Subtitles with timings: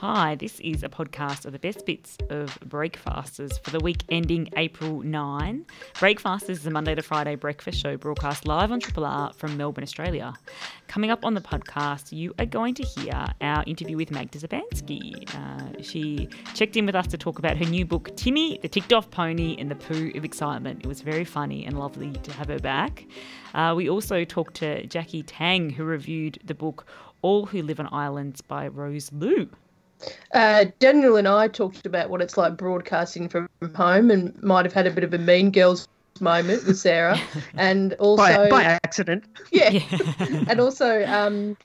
[0.00, 4.48] Hi, this is a podcast of the best bits of Breakfasters for the week ending
[4.56, 5.66] April 9.
[5.98, 9.82] Breakfasters is a Monday to Friday breakfast show broadcast live on Triple R from Melbourne,
[9.82, 10.34] Australia.
[10.86, 15.34] Coming up on the podcast, you are going to hear our interview with Magda Szubanski.
[15.34, 18.92] Uh, she checked in with us to talk about her new book, Timmy, the Ticked
[18.92, 20.78] Off Pony and the Poo of Excitement.
[20.84, 23.04] It was very funny and lovely to have her back.
[23.52, 26.86] Uh, we also talked to Jackie Tang, who reviewed the book
[27.20, 29.48] All Who Live on Islands by Rose Lu.
[30.32, 34.74] Uh, Daniel and I talked about what it's like broadcasting from home and might have
[34.74, 35.88] had a bit of a mean girls
[36.20, 37.18] moment with Sarah.
[37.56, 38.22] And also.
[38.22, 39.24] by, by accident.
[39.52, 39.80] Yeah.
[40.48, 41.56] and also, um,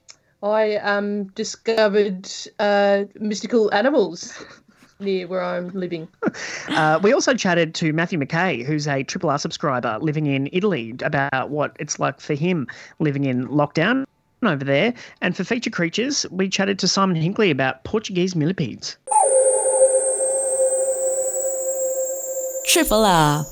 [0.41, 2.29] I um, discovered
[2.59, 4.43] uh, mystical animals
[4.99, 6.07] near where I'm living.
[6.69, 10.95] Uh, we also chatted to Matthew McKay, who's a Triple R subscriber living in Italy,
[11.03, 12.67] about what it's like for him
[12.99, 14.05] living in lockdown
[14.47, 14.93] over there.
[15.21, 18.97] And for feature creatures, we chatted to Simon Hinkley about Portuguese millipedes.
[22.67, 23.45] Triple R.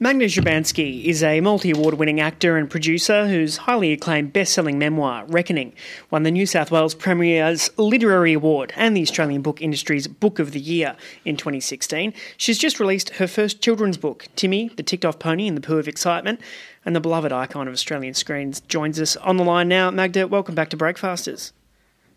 [0.00, 4.76] Magda Szubanski is a multi award winning actor and producer whose highly acclaimed best selling
[4.76, 5.72] memoir, Reckoning,
[6.10, 10.50] won the New South Wales Premier's Literary Award and the Australian Book Industry's Book of
[10.50, 12.12] the Year in 2016.
[12.36, 15.78] She's just released her first children's book, Timmy, the Ticked Off Pony and the Poo
[15.78, 16.40] of Excitement,
[16.84, 19.90] and the beloved icon of Australian screens joins us on the line now.
[19.90, 21.52] Magda, welcome back to Breakfasters.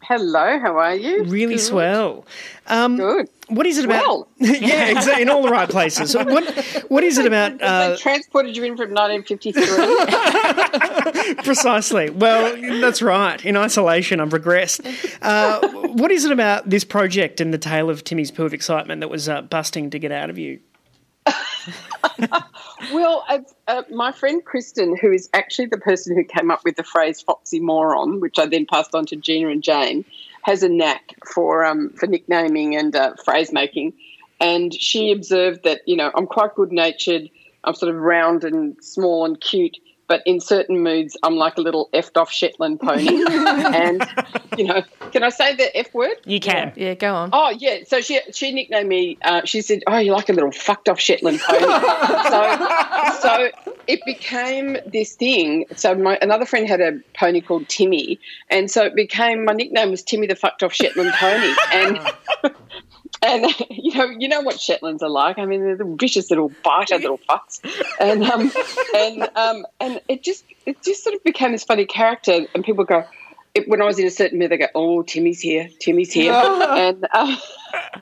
[0.01, 1.23] Hello, how are you?
[1.23, 1.61] Really Good.
[1.61, 2.25] swell.
[2.67, 3.29] Um, Good.
[3.49, 4.05] What is it about?
[4.05, 4.27] Well.
[4.37, 6.11] yeah, exactly, in all the right places.
[6.11, 6.47] So what
[6.89, 7.61] What is it about?
[7.61, 11.35] Uh, they transported you in from 1953.
[11.43, 12.09] Precisely.
[12.09, 13.43] Well, that's right.
[13.43, 14.85] In isolation, I've regressed.
[15.21, 19.01] Uh, what is it about this project and the tale of Timmy's poo of excitement
[19.01, 20.59] that was uh, busting to get out of you?
[22.93, 26.75] well, uh, uh, my friend Kristen, who is actually the person who came up with
[26.75, 30.05] the phrase "foxy moron," which I then passed on to Gina and Jane,
[30.43, 33.93] has a knack for um, for nicknaming and uh, phrase making.
[34.39, 37.29] And she observed that you know I'm quite good natured.
[37.63, 41.61] I'm sort of round and small and cute, but in certain moods, I'm like a
[41.61, 43.07] little effed off Shetland pony.
[43.29, 44.07] and
[44.57, 46.15] you know, can I say the f word?
[46.25, 46.73] You can.
[46.75, 47.29] Yeah, go on.
[47.33, 47.79] Oh yeah.
[47.85, 49.17] So she she nicknamed me.
[49.21, 51.59] Uh, she said, "Oh, you're like a little fucked off Shetland pony."
[52.29, 52.67] so
[53.21, 53.49] so
[53.87, 55.65] it became this thing.
[55.75, 58.19] So my another friend had a pony called Timmy,
[58.49, 61.99] and so it became my nickname was Timmy the fucked off Shetland pony, and.
[63.21, 65.37] and you know, you know what Shetlands are like.
[65.37, 67.59] I mean, they're the vicious little biter little fucks,
[67.99, 68.51] and um,
[68.95, 72.45] and um, and it just it just sort of became this funny character.
[72.53, 73.05] And people go,
[73.53, 76.33] it, when I was in a certain mood, they go, "Oh, Timmy's here, Timmy's here,"
[76.33, 77.35] and uh,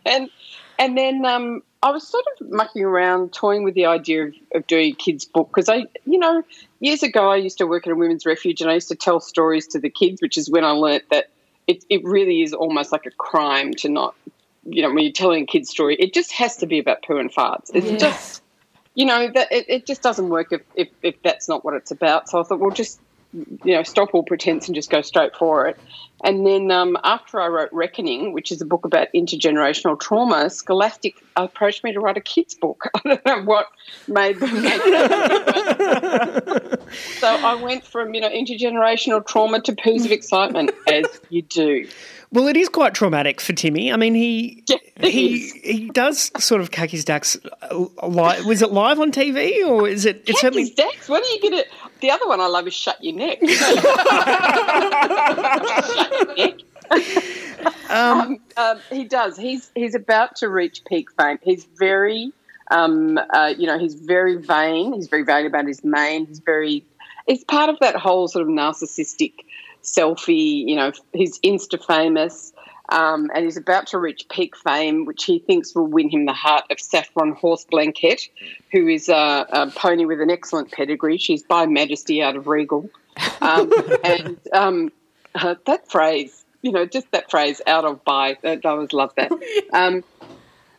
[0.05, 0.29] and
[0.77, 4.67] and then um, I was sort of mucking around, toying with the idea of, of
[4.67, 6.43] doing a kids' book because I, you know,
[6.79, 9.19] years ago I used to work at a women's refuge and I used to tell
[9.19, 11.29] stories to the kids, which is when I learnt that
[11.67, 14.15] it, it really is almost like a crime to not
[14.65, 17.17] you know, when you're telling a kid's story, it just has to be about poo
[17.17, 17.71] and farts.
[17.73, 17.97] It's yeah.
[17.97, 18.41] just,
[18.95, 21.91] you know, that it, it just doesn't work if, if, if that's not what it's
[21.91, 22.29] about.
[22.29, 22.99] So I thought, well, just,
[23.63, 25.77] you know, stop all pretense and just go straight for it.
[26.23, 31.21] And then um, after I wrote Reckoning, which is a book about intergenerational trauma, Scholastic
[31.35, 32.89] approached me to write a kids' book.
[32.95, 33.67] I don't know what
[34.07, 36.79] made them make that.
[37.19, 41.87] so I went from, you know, intergenerational trauma to poos of excitement, as you do.
[42.31, 43.93] Well, it is quite traumatic for Timmy.
[43.93, 47.37] I mean, he yeah, he he does sort of cack his ducks.
[47.61, 48.45] Uh, live.
[48.45, 50.23] Was it live on TV or is it?
[50.27, 50.63] It's certainly...
[50.63, 51.07] his ducks.
[51.07, 51.65] What are you going to?
[52.05, 53.39] The other one I love is shut your neck.
[53.49, 53.73] shut
[56.11, 56.53] your neck.
[57.89, 59.35] Um, um, um, he does.
[59.35, 61.39] He's he's about to reach peak fame.
[61.41, 62.31] He's very,
[62.69, 64.93] um, uh, you know, he's very vain.
[64.93, 66.27] He's very vain about his mane.
[66.27, 66.85] He's very.
[67.25, 69.33] It's part of that whole sort of narcissistic
[69.81, 70.63] selfie.
[70.67, 72.53] You know, he's Insta famous.
[72.95, 76.33] Um, and he's about to reach peak fame, which he thinks will win him the
[76.33, 78.29] heart of Saffron Horse Blanket,
[78.71, 81.17] who is a, a pony with an excellent pedigree.
[81.17, 82.89] She's by Majesty out of Regal.
[83.41, 83.69] Um,
[84.05, 84.91] and um,
[85.35, 89.31] uh, that phrase, you know, just that phrase, out of by, I always love that.
[89.73, 90.05] Um,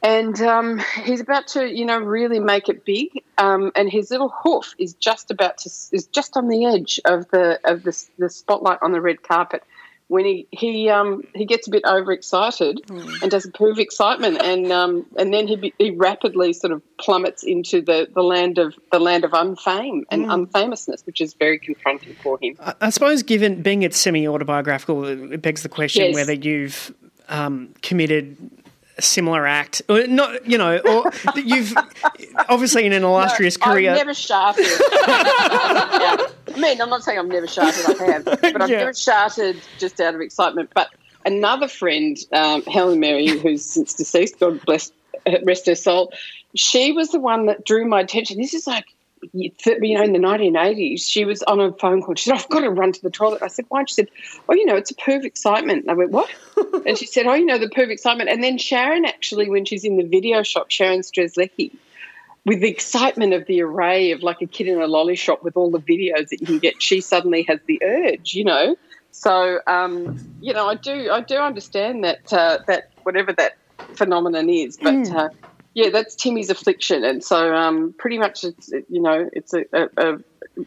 [0.02, 3.24] and um, he's about to, you know, really make it big.
[3.38, 7.28] Um, and his little hoof is just about to is just on the edge of
[7.30, 9.64] the of the, the spotlight on the red carpet
[10.08, 13.22] when he he um, he gets a bit overexcited mm.
[13.22, 16.82] and does a poo of excitement, and um, and then he he rapidly sort of
[16.98, 20.32] plummets into the, the land of the land of unfame and mm.
[20.32, 22.54] unfamousness, which is very confronting for him.
[22.60, 26.14] I, I suppose, given being it's semi autobiographical, it begs the question yes.
[26.14, 26.94] whether you've
[27.28, 28.36] um, committed
[28.98, 29.82] similar act.
[29.88, 31.75] Not, you know, or you've
[32.48, 33.90] obviously in an illustrious no, career.
[33.90, 34.64] I've never sharted.
[34.66, 36.16] yeah.
[36.54, 38.00] I mean, I'm not saying I've never sharted.
[38.00, 38.78] I have, but I've yeah.
[38.78, 40.70] never sharted just out of excitement.
[40.75, 40.88] But
[41.25, 44.90] another friend, um, Helen Mary, who's since deceased, God bless,
[45.42, 46.12] rest her soul,
[46.54, 48.38] she was the one that drew my attention.
[48.38, 48.87] This is like
[49.32, 49.50] you
[49.96, 52.14] know, in the 1980s, she was on a phone call.
[52.14, 53.43] She said, I've got to run to the toilet.
[53.43, 53.84] I said, why?
[53.84, 54.08] She said,
[54.49, 55.82] oh, you know, it's a Perv excitement.
[55.82, 56.28] And I went, what?
[56.87, 58.31] and she said, oh, you know, the Perv excitement.
[58.31, 61.73] And then Sharon actually, when she's in the video shop, Sharon Strzelecki,
[62.44, 65.56] with the excitement of the array of like a kid in a lolly shop with
[65.56, 68.76] all the videos that you can get, she suddenly has the urge, you know.
[69.11, 73.56] So, um, you know, I do, I do understand that uh, that whatever that
[73.94, 75.14] phenomenon is, but mm.
[75.14, 75.28] uh,
[75.76, 79.88] yeah, that's Timmy's affliction, and so um, pretty much it's you know it's a, a,
[79.99, 80.19] a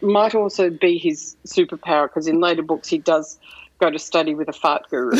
[0.06, 3.36] might also be his superpower because in later books he does
[3.80, 5.10] go to study with a fart guru.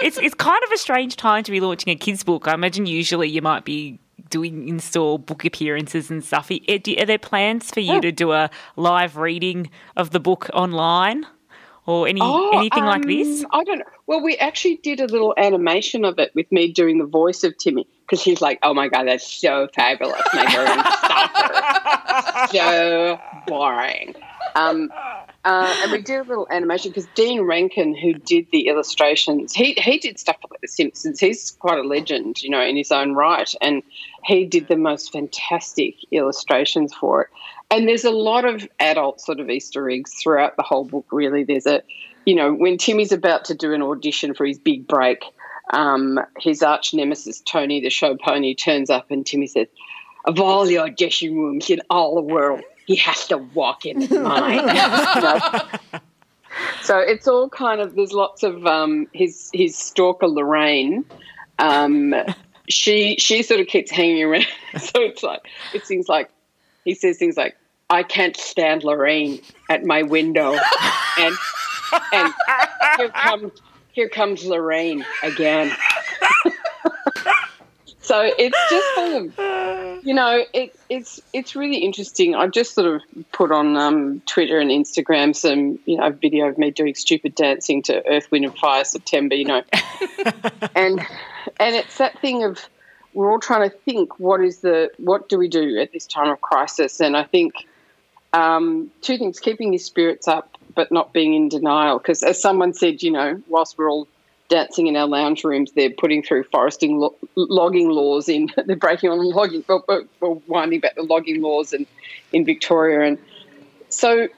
[0.00, 2.46] it's it's kind of a strange time to be launching a kids book.
[2.46, 3.98] I imagine usually you might be
[4.30, 6.48] doing in-store book appearances and stuff.
[6.48, 8.00] Are there plans for you yeah.
[8.00, 11.26] to do a live reading of the book online?
[11.86, 13.44] Or any oh, anything um, like this?
[13.50, 13.84] I don't know.
[14.06, 17.56] Well, we actually did a little animation of it with me doing the voice of
[17.56, 20.46] Timmy because he's like, "Oh my god, that's so fabulous, my
[22.52, 24.14] so boring."
[24.54, 24.90] Um,
[25.44, 29.74] uh, and we did a little animation because Dean Rankin, who did the illustrations, he
[29.74, 31.20] he did stuff like The Simpsons.
[31.20, 33.82] He's quite a legend, you know, in his own right, and
[34.24, 37.28] he did the most fantastic illustrations for it.
[37.70, 41.06] And there's a lot of adult sort of Easter eggs throughout the whole book.
[41.10, 41.82] Really, there's a,
[42.24, 45.24] you know, when Timmy's about to do an audition for his big break,
[45.72, 49.66] um, his arch nemesis Tony, the show pony, turns up, and Timmy says,
[50.24, 55.68] "Of all the audition rooms in all the world, he has to walk in mine."
[56.82, 61.04] So it's all kind of there's lots of um, his his stalker Lorraine.
[61.58, 62.14] Um,
[62.68, 64.46] she she sort of keeps hanging around.
[64.78, 65.42] so it's like
[65.74, 66.30] it seems like
[66.86, 67.54] he says things like,
[67.90, 70.56] "I can't stand Lorraine at my window,"
[71.18, 71.36] and
[72.12, 72.32] and
[72.96, 73.52] here comes
[73.92, 75.72] here comes Lorraine again.
[78.00, 82.34] so it's just full of, you know, it, it's it's really interesting.
[82.34, 83.02] I've just sort of
[83.32, 87.82] put on um, Twitter and Instagram some, you know, video of me doing stupid dancing
[87.84, 89.62] to Earth, Wind and Fire September, you know,
[90.76, 91.00] and
[91.58, 92.68] and it's that thing of
[93.16, 96.28] we're all trying to think what is the what do we do at this time
[96.28, 97.54] of crisis, and I think
[98.34, 101.96] um, two things: keeping your spirits up, but not being in denial.
[101.96, 104.06] Because as someone said, you know, whilst we're all
[104.48, 108.52] dancing in our lounge rooms, they're putting through foresting lo- logging laws in.
[108.66, 109.82] they're breaking on logging, well,
[110.20, 111.86] well, winding back the logging laws in
[112.34, 113.18] in Victoria, and
[113.88, 114.28] so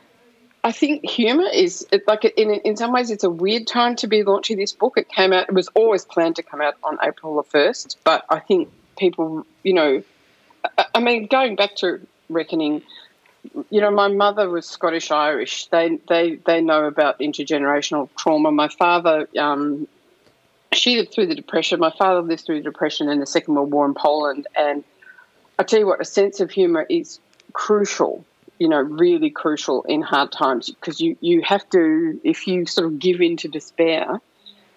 [0.65, 4.23] I think humour is like in in some ways it's a weird time to be
[4.23, 4.97] launching this book.
[4.97, 8.25] It came out; it was always planned to come out on April the first, but
[8.29, 8.69] I think
[8.99, 10.03] people, you know,
[10.95, 12.83] I mean, going back to reckoning,
[13.71, 15.67] you know, my mother was Scottish Irish.
[15.67, 18.51] They they they know about intergenerational trauma.
[18.51, 19.87] My father, um,
[20.73, 21.79] she lived through the depression.
[21.79, 24.47] My father lived through the depression and the Second World War in Poland.
[24.57, 24.83] And
[25.59, 27.21] I tell you what, a sense of humour is
[27.53, 28.25] crucial
[28.59, 32.87] you know, really crucial in hard times because you, you have to, if you sort
[32.87, 34.21] of give in to despair,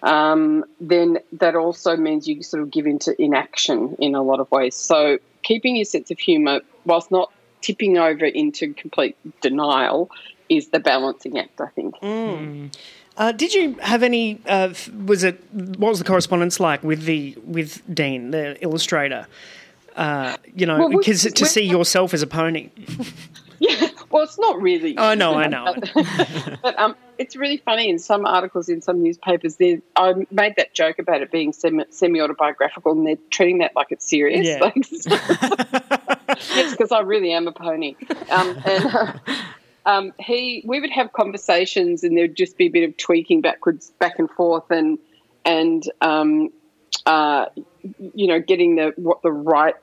[0.02, 4.50] um, then that also means you sort of give into inaction in a lot of
[4.50, 4.74] ways.
[4.74, 10.10] So keeping your sense of humour, whilst not tipping over into complete denial,
[10.48, 11.94] is the balancing act, I think.
[11.96, 12.74] Mm.
[13.16, 14.40] Uh, did you have any?
[14.46, 14.72] Uh,
[15.04, 19.26] was it what was the correspondence like with the with Dean, the illustrator?
[19.96, 22.70] Uh, you know, because well, to see yourself as a pony.
[23.62, 24.98] Yeah, well, it's not really.
[24.98, 25.76] Oh no, I know.
[26.62, 29.54] but um, it's really funny in some articles in some newspapers.
[29.54, 33.92] There I made that joke about it being semi autobiographical, and they're treating that like
[33.92, 34.48] it's serious.
[34.48, 34.58] Yeah.
[34.58, 34.74] Like,
[36.56, 37.94] yes, because I really am a pony.
[38.30, 39.12] Um, and uh,
[39.86, 43.42] um, he, we would have conversations, and there would just be a bit of tweaking
[43.42, 44.98] backwards, back and forth, and
[45.44, 46.50] and um,
[47.06, 47.46] uh,
[48.14, 49.74] you know, getting the what the right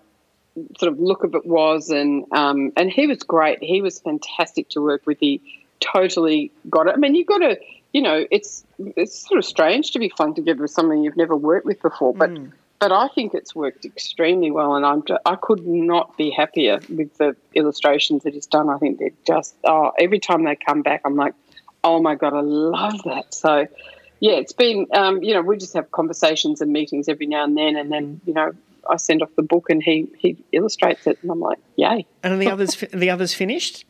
[0.77, 3.61] sort of look of it was, and um, and he was great.
[3.61, 5.19] He was fantastic to work with.
[5.19, 5.41] He
[5.79, 6.93] totally got it.
[6.93, 7.59] I mean, you've got to,
[7.93, 11.35] you know, it's it's sort of strange to be flung together with someone you've never
[11.35, 12.31] worked with before, but.
[12.31, 12.51] Mm.
[12.81, 17.13] But I think it's worked extremely well, and I'm I could not be happier with
[17.17, 18.69] the illustrations that he's done.
[18.69, 21.33] I think they're just oh, every time they come back, I'm like,
[21.83, 23.33] oh my god, I love that.
[23.33, 23.67] So,
[24.19, 27.57] yeah, it's been um, you know we just have conversations and meetings every now and
[27.57, 28.51] then, and then you know
[28.89, 32.05] I send off the book and he he illustrates it, and I'm like, yay!
[32.23, 33.85] And are the others the others finished?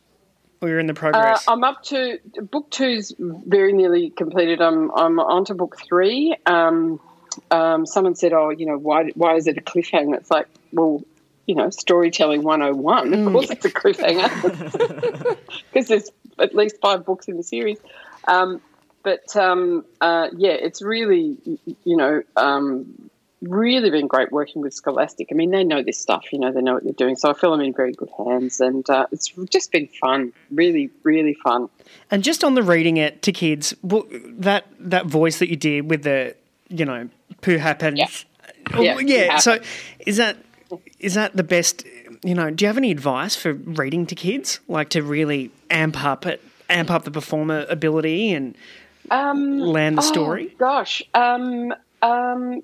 [0.62, 1.48] Or you're in the progress?
[1.48, 2.18] Uh, I'm up to
[2.50, 4.60] book two's very nearly completed.
[4.60, 6.36] I'm I'm on to book three.
[6.44, 7.00] Um,
[7.50, 11.02] um, someone said, "Oh, you know, why why is it a cliffhanger?" It's like, well,
[11.46, 13.14] you know, storytelling 101.
[13.14, 15.38] Of course, it's a cliffhanger
[15.72, 17.78] because there's at least five books in the series.
[18.28, 18.60] Um,
[19.02, 21.36] but um, uh, yeah, it's really,
[21.84, 23.10] you know, um,
[23.42, 25.28] really been great working with Scholastic.
[25.30, 27.16] I mean, they know this stuff, you know, they know what they're doing.
[27.16, 30.90] So I feel I'm in very good hands, and uh, it's just been fun, really,
[31.02, 31.68] really fun.
[32.10, 36.02] And just on the reading it to kids, that that voice that you did with
[36.02, 36.34] the,
[36.68, 37.08] you know,
[37.40, 37.98] poo happens.
[37.98, 38.08] Yeah.
[38.74, 39.38] Oh, Yeah, yeah.
[39.38, 39.58] So
[40.00, 40.36] is that
[40.98, 41.84] is that the best?
[42.22, 46.04] You know, do you have any advice for reading to kids, like to really amp
[46.04, 48.54] up it, amp up the performer ability and
[49.10, 50.54] Um, land the oh, story?
[50.58, 51.02] gosh.
[51.14, 52.62] Um, um,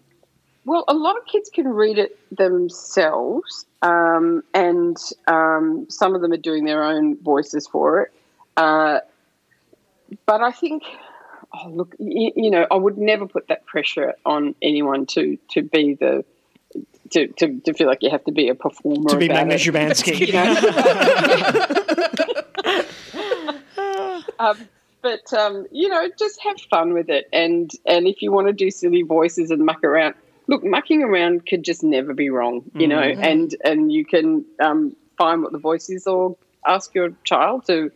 [0.65, 6.33] well, a lot of kids can read it themselves, um, and um, some of them
[6.33, 8.13] are doing their own voices for it.
[8.57, 9.01] Uh,
[10.25, 10.83] but I think,
[11.55, 15.63] oh, look, you, you know, I would never put that pressure on anyone to to
[15.63, 16.25] be the.
[17.11, 19.57] To, to, to feel like you have to be a performer To be Magda.
[20.07, 20.57] You know?
[24.41, 24.69] um,
[25.07, 28.53] but um, you know, just have fun with it, and and if you want to
[28.53, 30.17] do silly voices and muck around,
[30.49, 34.97] look, mucking around could just never be wrong, you know, and and you can um,
[35.17, 36.37] find what the voice is, or
[36.67, 37.93] ask your child to,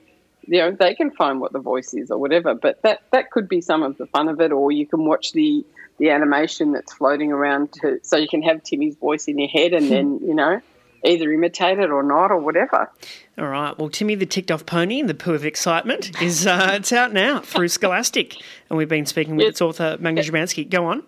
[0.46, 2.54] you know, they can find what the voice is or whatever.
[2.54, 5.32] But that that could be some of the fun of it, or you can watch
[5.32, 5.66] the
[5.98, 9.72] the animation that's floating around, to, so you can have Timmy's voice in your head,
[9.72, 10.60] and then you know.
[11.04, 12.90] Either imitate it or not, or whatever.
[13.38, 13.76] All right.
[13.78, 17.12] Well, Timmy the Ticked Off Pony, in the poo of excitement, is uh, it's out
[17.12, 18.36] now through Scholastic,
[18.68, 19.50] and we've been speaking with Yes.
[19.52, 20.68] its author Magda Szubanski.
[20.68, 21.02] Go on.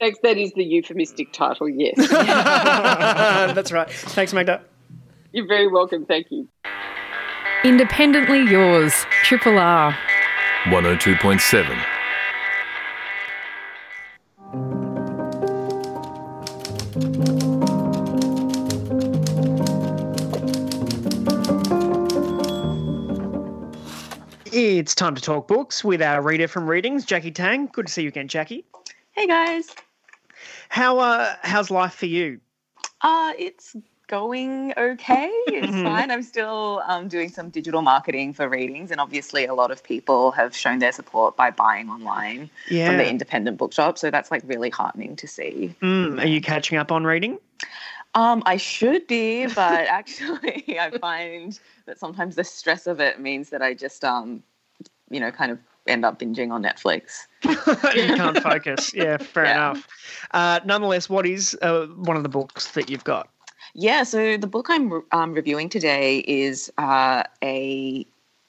[0.00, 1.94] Thanks, that is the euphemistic title, yes.
[2.10, 3.88] That's right.
[3.90, 4.60] Thanks, Magda.
[5.32, 6.04] You're very welcome.
[6.04, 6.48] Thank you.
[7.64, 9.96] Independently yours, Triple R.
[10.64, 11.93] 102.7.
[24.84, 27.70] It's time to talk books with our reader from Readings, Jackie Tang.
[27.72, 28.66] Good to see you again, Jackie.
[29.12, 29.74] Hey guys.
[30.68, 32.38] How uh, how's life for you?
[33.00, 33.74] Uh, it's
[34.08, 35.30] going okay.
[35.46, 36.10] It's fine.
[36.10, 40.32] I'm still um, doing some digital marketing for readings, and obviously, a lot of people
[40.32, 43.96] have shown their support by buying online from the independent bookshop.
[43.96, 45.74] So that's like really heartening to see.
[45.80, 47.38] Mm, are you catching up on reading?
[48.14, 49.56] Um, I should be, but
[49.88, 54.42] actually, I find that sometimes the stress of it means that I just, um,
[55.14, 57.26] you know, kind of end up binging on Netflix.
[57.44, 58.92] you can't focus.
[58.92, 59.52] Yeah, fair Yeah.
[59.52, 59.88] enough.
[60.32, 63.28] Uh, nonetheless, what is uh, one of the books that you've got?
[63.74, 68.06] Yeah, so the book I'm um, reviewing today is uh, a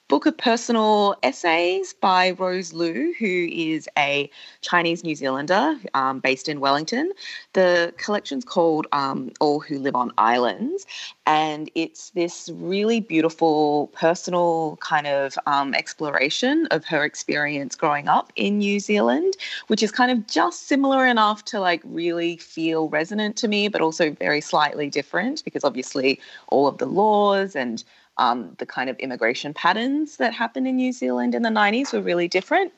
[0.08, 6.48] book of personal essays by Rose Lu, who is a Chinese New Zealander um, based
[6.48, 7.10] in Wellington.
[7.54, 10.86] The collection's called um, All Who Live on Islands,
[11.26, 18.32] and it's this really beautiful personal kind of um, exploration of her experience growing up
[18.36, 19.36] in New Zealand,
[19.66, 23.80] which is kind of just similar enough to like really feel resonant to me, but
[23.80, 27.82] also very slightly different because obviously all of the laws and
[28.18, 32.00] um, the kind of immigration patterns that happened in New Zealand in the 90s were
[32.00, 32.72] really different.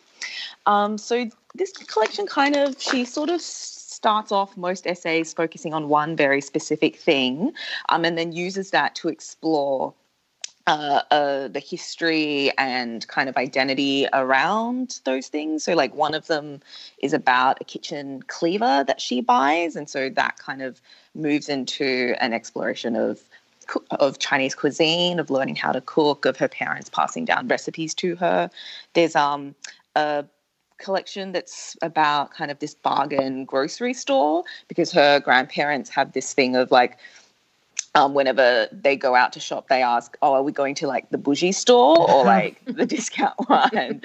[0.66, 5.88] Um, so this collection kind of, she sort of starts off most essays focusing on
[5.88, 7.52] one very specific thing
[7.88, 9.94] um, and then uses that to explore
[10.68, 15.64] uh, uh, the history and kind of identity around those things.
[15.64, 16.60] So, like, one of them
[16.98, 19.76] is about a kitchen cleaver that she buys.
[19.76, 20.82] And so that kind of
[21.14, 23.18] moves into an exploration of
[23.90, 28.16] of Chinese cuisine, of learning how to cook, of her parents passing down recipes to
[28.16, 28.50] her.
[28.94, 29.54] There's um
[29.96, 30.24] a
[30.78, 36.56] collection that's about kind of this bargain grocery store because her grandparents have this thing
[36.56, 36.98] of like
[37.98, 41.10] um, whenever they go out to shop, they ask, "Oh, are we going to like
[41.10, 44.02] the bougie store or like the discount one?"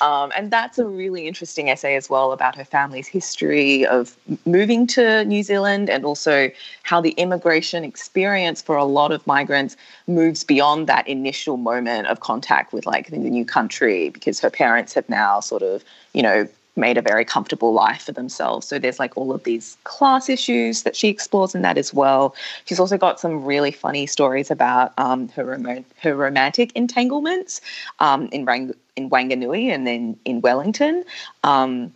[0.00, 4.16] Um, and that's a really interesting essay as well about her family's history of
[4.46, 6.50] moving to New Zealand and also
[6.82, 9.76] how the immigration experience for a lot of migrants
[10.06, 14.94] moves beyond that initial moment of contact with like the new country because her parents
[14.94, 18.66] have now sort of, you know, made a very comfortable life for themselves.
[18.66, 22.34] So there's like all of these class issues that she explores in that as well.
[22.66, 27.60] She's also got some really funny stories about um, her rom- her romantic entanglements
[28.00, 31.04] um, in Rang- in Wanganui and then in Wellington.
[31.44, 31.92] Um,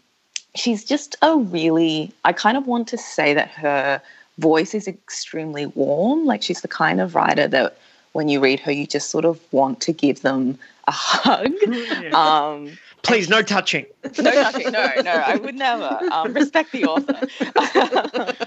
[0.55, 4.03] she's just a really I kind of want to say that her
[4.39, 6.25] voice is extremely warm.
[6.25, 7.77] Like she's the kind of writer that
[8.13, 10.59] when you read her, you just sort of want to give them
[10.91, 11.53] a hug.
[12.15, 13.87] Um, Please, no touching.
[14.19, 14.73] no touching.
[14.73, 16.01] No, no, I would never.
[16.13, 18.37] Um, respect the author.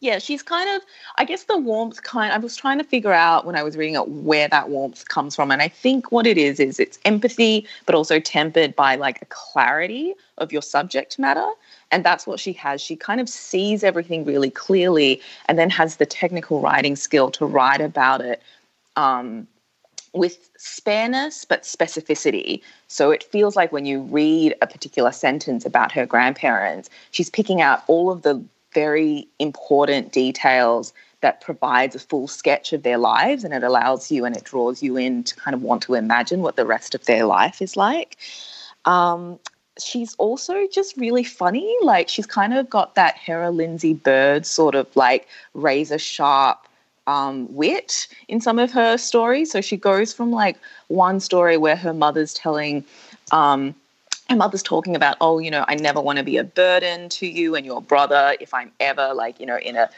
[0.00, 0.82] Yeah, she's kind of,
[1.16, 3.96] I guess the warmth kind, I was trying to figure out when I was reading
[3.96, 5.50] it where that warmth comes from.
[5.50, 9.26] And I think what it is, is it's empathy, but also tempered by like a
[9.26, 11.48] clarity of your subject matter.
[11.90, 12.80] And that's what she has.
[12.80, 17.44] She kind of sees everything really clearly and then has the technical writing skill to
[17.44, 18.40] write about it
[18.94, 19.48] um,
[20.12, 22.62] with spareness but specificity.
[22.88, 27.60] So it feels like when you read a particular sentence about her grandparents, she's picking
[27.60, 33.42] out all of the very important details that provides a full sketch of their lives
[33.42, 36.42] and it allows you and it draws you in to kind of want to imagine
[36.42, 38.16] what the rest of their life is like.
[38.84, 39.40] Um,
[39.82, 41.76] she's also just really funny.
[41.82, 46.67] Like she's kind of got that Hera Lindsay Bird sort of like razor sharp
[47.08, 49.50] um, wit in some of her stories.
[49.50, 52.84] So she goes from like one story where her mother's telling
[53.32, 53.74] um,
[54.28, 57.26] her mother's talking about, oh, you know, I never want to be a burden to
[57.26, 59.88] you and your brother if I'm ever like, you know, in a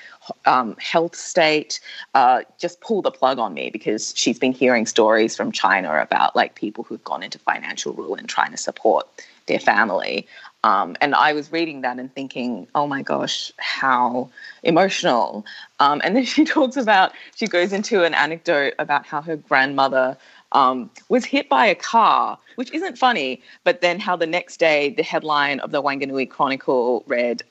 [0.46, 1.80] um, health state.
[2.14, 6.36] Uh, just pull the plug on me because she's been hearing stories from China about
[6.36, 9.08] like people who've gone into financial ruin trying to support
[9.46, 10.28] their family.
[10.62, 14.30] Um, and I was reading that and thinking, oh my gosh, how
[14.62, 15.46] emotional.
[15.78, 20.16] Um, and then she talks about, she goes into an anecdote about how her grandmother
[20.52, 24.90] um, was hit by a car, which isn't funny, but then how the next day
[24.90, 27.42] the headline of the Wanganui Chronicle read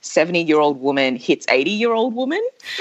[0.00, 2.40] 70 um, year old woman hits 80 year old woman.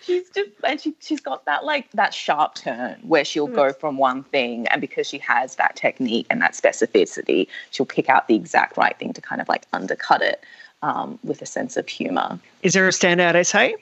[0.00, 3.96] she's just, and she, she's got that like that sharp turn where she'll go from
[3.96, 8.34] one thing, and because she has that technique and that specificity, she'll pick out the
[8.34, 10.42] exact right thing to kind of like undercut it.
[10.82, 12.38] Um, with a sense of humor.
[12.62, 13.74] Is there a standout essay?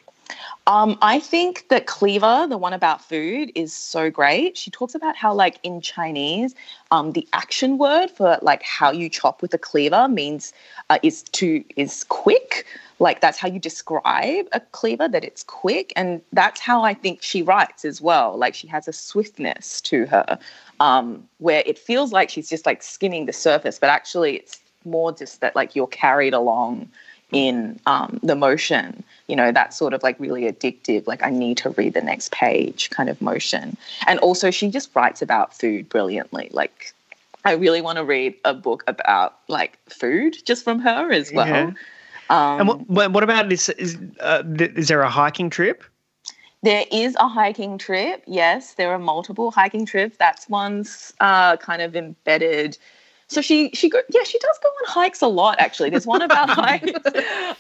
[0.67, 4.57] Um, I think that Cleaver, the one about food, is so great.
[4.57, 6.55] She talks about how, like in Chinese,
[6.91, 10.53] um, the action word for like how you chop with a cleaver means
[10.91, 12.67] uh, is to is quick.
[12.99, 17.23] Like that's how you describe a cleaver that it's quick, and that's how I think
[17.23, 18.37] she writes as well.
[18.37, 20.39] Like she has a swiftness to her,
[20.79, 25.13] um, where it feels like she's just like skimming the surface, but actually it's more
[25.13, 26.89] just that like you're carried along
[27.33, 31.57] in um, the motion you know that sort of like really addictive like i need
[31.57, 33.77] to read the next page kind of motion.
[34.07, 36.51] And also she just writes about food brilliantly.
[36.53, 36.95] Like
[37.45, 41.47] i really want to read a book about like food just from her as well.
[41.47, 41.73] Yeah.
[42.31, 45.85] um, and what, what about this is, uh, is there a hiking trip?
[46.63, 48.75] There is a hiking trip yes.
[48.75, 50.17] There are multiple hiking trips.
[50.19, 52.79] That's one's uh, kind of embedded
[53.33, 55.91] so she she go, yeah she does go on hikes a lot actually.
[55.91, 56.93] There's one about hikes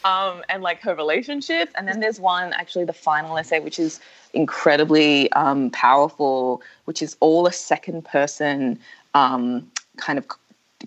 [0.04, 4.00] um, and like her relationships and then there's one actually the final essay which is
[4.34, 8.78] incredibly um, powerful which is all a second person
[9.14, 10.26] um, kind of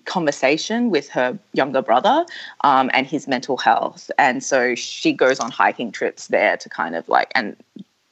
[0.04, 2.26] conversation with her younger brother
[2.62, 4.10] um, and his mental health.
[4.18, 7.56] And so she goes on hiking trips there to kind of like and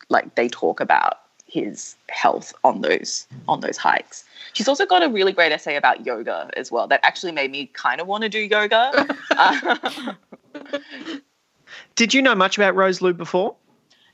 [0.09, 1.21] like they talk about
[1.55, 6.07] his health on those on those hikes She's also got a really great essay about
[6.07, 9.09] yoga as well that actually made me kind of want to do yoga.
[11.97, 13.57] Did you know much about Rose Lu before?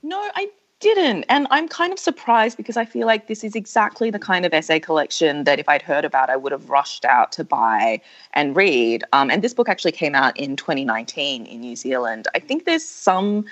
[0.02, 0.48] No, I
[0.80, 1.26] didn't.
[1.28, 4.54] And I'm kind of surprised because I feel like this is exactly the kind of
[4.54, 8.00] essay collection that if I'd heard about, I would have rushed out to buy
[8.32, 9.04] and read.
[9.12, 12.28] Um, and this book actually came out in 2019 in New Zealand.
[12.34, 13.44] I think there's some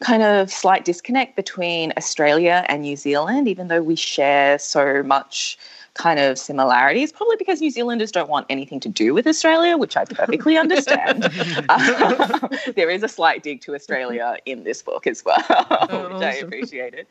[0.00, 5.58] kind of slight disconnect between Australia and New Zealand, even though we share so much
[5.98, 9.96] kind of similarities, probably because New Zealanders don't want anything to do with Australia, which
[9.96, 11.24] I perfectly understand.
[12.76, 16.34] there is a slight dig to Australia in this book as well, oh, which I
[16.34, 17.06] appreciated.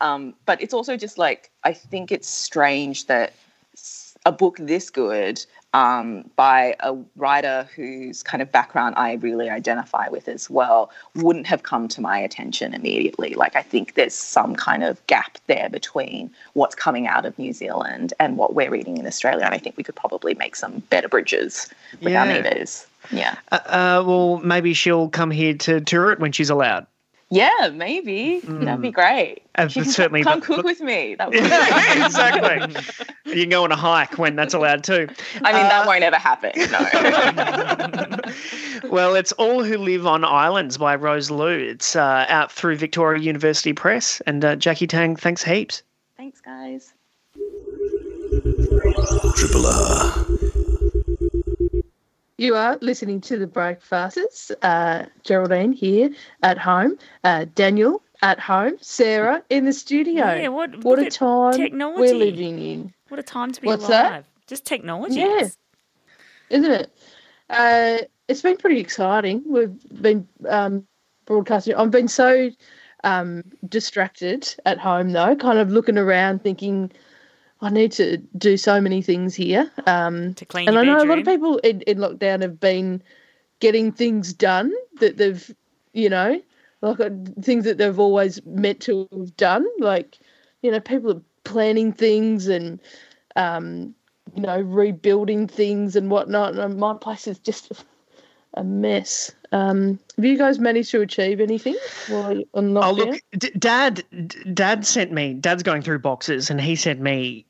[0.00, 3.32] Um, but it's also just like, I think it's strange that
[4.24, 10.08] a book this good um, by a writer whose kind of background I really identify
[10.08, 13.34] with as well wouldn't have come to my attention immediately.
[13.34, 17.52] Like, I think there's some kind of gap there between what's coming out of New
[17.52, 19.44] Zealand and what we're reading in Australia.
[19.44, 22.22] And I think we could probably make some better bridges with yeah.
[22.22, 22.86] our.
[23.10, 23.36] Yeah.
[23.50, 26.86] Uh, uh, well, maybe she'll come here to tour it when she's allowed.
[27.32, 28.66] Yeah, maybe mm.
[28.66, 29.42] that'd be great.
[29.54, 31.14] Uh, she can certainly come cook with me.
[31.14, 31.36] That would
[32.04, 32.76] exactly.
[33.24, 35.08] you can go on a hike when that's allowed too.
[35.42, 36.52] I mean, uh, that won't ever happen.
[38.82, 38.90] No.
[38.90, 41.48] well, it's All Who Live on Islands by Rose Lu.
[41.48, 44.20] It's uh, out through Victoria University Press.
[44.26, 45.82] And uh, Jackie Tang, thanks heaps.
[46.18, 46.92] Thanks, guys.
[49.36, 50.26] Triple R.
[52.42, 54.50] You are listening to the Breakfasters.
[54.62, 56.10] Uh, Geraldine here
[56.42, 56.98] at home.
[57.22, 58.78] Uh, Daniel at home.
[58.80, 60.34] Sarah in the studio.
[60.34, 62.00] Yeah, what, what a time technology.
[62.00, 62.94] we're living in.
[63.10, 64.24] What a time to be What's alive.
[64.24, 64.24] That?
[64.48, 65.20] Just technology.
[65.20, 65.50] Yeah.
[66.50, 66.92] Isn't it?
[67.48, 69.44] Uh, it's been pretty exciting.
[69.46, 70.84] We've been um,
[71.26, 71.76] broadcasting.
[71.76, 72.50] I've been so
[73.04, 76.90] um, distracted at home though, kind of looking around, thinking
[77.62, 79.70] I need to do so many things here.
[79.86, 82.58] Um, To clean and I your know a lot of people in, in lockdown have
[82.58, 83.02] been
[83.60, 85.54] getting things done that they've,
[85.92, 86.42] you know,
[86.80, 89.64] like uh, things that they've always meant to have done.
[89.78, 90.18] Like,
[90.62, 92.80] you know, people are planning things and,
[93.36, 93.94] um,
[94.34, 96.56] you know, rebuilding things and whatnot.
[96.56, 97.84] And my place is just
[98.54, 99.30] a mess.
[99.52, 101.76] Um, have you guys managed to achieve anything
[102.08, 102.76] while you're on?
[102.76, 104.02] Oh look, D- Dad.
[104.10, 105.34] D- Dad sent me.
[105.34, 107.46] Dad's going through boxes, and he sent me.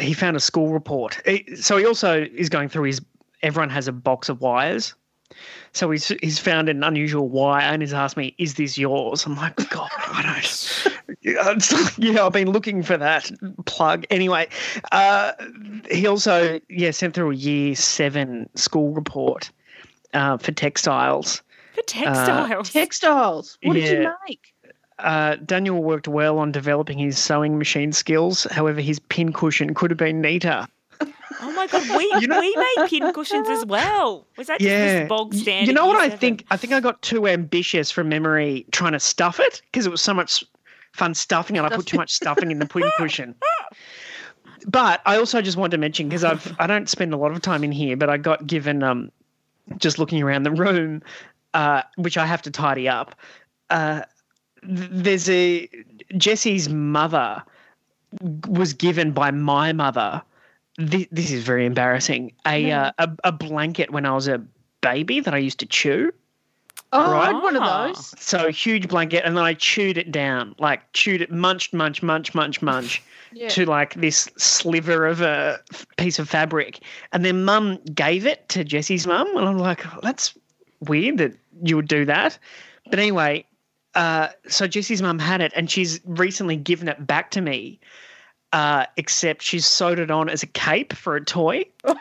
[0.00, 1.20] He found a school report.
[1.26, 3.00] He- So he also is going through his.
[3.42, 4.94] Everyone has a box of wires.
[5.72, 9.36] So he's he's found an unusual wire, and he's asked me, "Is this yours?" I'm
[9.36, 11.16] like, God, I don't.
[11.20, 13.30] Yeah, it's like, yeah, I've been looking for that
[13.66, 14.06] plug.
[14.10, 14.48] Anyway,
[14.92, 15.32] uh,
[15.90, 19.50] he also yeah sent through a year seven school report
[20.14, 21.42] uh, for textiles.
[21.74, 22.70] For textiles.
[22.70, 23.58] Textiles.
[23.62, 24.12] What did you Yeah.
[24.26, 24.54] make?
[24.98, 28.44] Uh, Daniel worked well on developing his sewing machine skills.
[28.50, 30.66] However, his pin cushion could have been neater.
[31.40, 34.26] oh my god, we we made pin cushions as well.
[34.38, 35.68] Was that just Yeah, this bog standard?
[35.68, 36.18] You know what I seven?
[36.18, 36.46] think?
[36.50, 40.00] I think I got too ambitious from memory trying to stuff it because it was
[40.00, 40.42] so much
[40.94, 43.34] fun stuffing, and I put too much stuffing in the pin cushion.
[44.66, 47.40] But I also just wanted to mention because I've I don't spend a lot of
[47.40, 49.12] time in here, but I got given um
[49.76, 51.02] just looking around the room,
[51.54, 53.14] uh, which I have to tidy up.
[53.70, 54.02] Uh,
[54.66, 55.68] there's a
[56.16, 57.42] Jesse's mother
[58.48, 60.22] was given by my mother.
[60.78, 62.32] This, this is very embarrassing.
[62.46, 64.42] A, uh, a a blanket when I was a
[64.80, 66.12] baby that I used to chew.
[66.92, 67.34] Oh, I Right.
[67.34, 68.14] had one of those.
[68.18, 72.02] So a huge blanket, and then I chewed it down, like chewed it, munched, munch,
[72.02, 73.02] munch, munch, munch,
[73.32, 73.48] Yeah.
[73.48, 75.58] to like this sliver of a
[75.96, 76.80] piece of fabric.
[77.12, 80.34] And then Mum gave it to Jesse's mum, and I'm like, that's
[80.80, 82.38] weird that you would do that.
[82.88, 83.44] But anyway,
[83.96, 87.80] uh, so Jesse's mum had it, and she's recently given it back to me.
[88.52, 91.64] Uh, except she's sewed it on as a cape for a toy.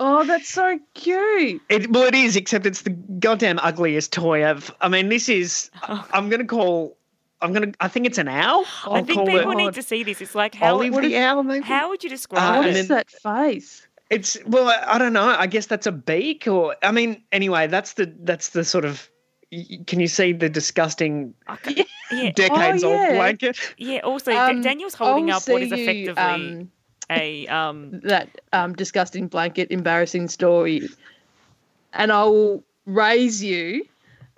[0.00, 1.62] Oh, that's so cute.
[1.68, 4.74] It, well, it is, except it's the goddamn ugliest toy I've.
[4.80, 5.70] I mean, this is.
[5.84, 6.96] I'm going to call.
[7.40, 7.72] I'm to.
[7.80, 8.64] I think it's an owl.
[8.86, 10.20] I I'll think call people it need to see this.
[10.20, 11.64] It's like how Olive the owl, maybe.
[11.64, 13.86] how would you Uh, describe What and is then- that face?
[14.10, 15.28] It's well, I- I don't know.
[15.28, 19.08] I guess that's a beak, or I mean, anyway, that's the that's the sort of.
[19.54, 21.34] Y- y- Can you see the disgusting
[22.10, 23.12] Yeah, decades Oh, old yeah.
[23.14, 23.58] blanket?
[23.78, 24.00] yeah.
[24.00, 26.70] Also, Um, Daniel's holding I'll up what is see you, effectively um,
[27.10, 28.00] a um.
[28.04, 30.88] that um, disgusting blanket, embarrassing story,
[31.92, 33.84] and I will raise you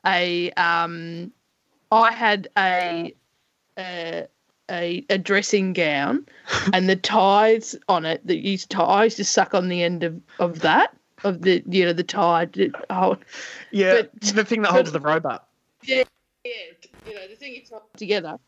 [0.06, 0.50] a.
[0.52, 1.32] Um,
[1.92, 3.14] I had a,
[3.78, 4.26] a
[4.70, 6.26] a a dressing gown,
[6.72, 10.02] and the ties on it that used to I used to suck on the end
[10.02, 10.92] of of that
[11.26, 12.46] of the you know the tie.
[12.46, 13.18] to- Oh,
[13.70, 15.48] Yeah, But- the thing that holds the robe up.
[15.82, 16.04] yeah,
[16.44, 16.52] yeah,
[17.06, 18.38] you know the thing is together.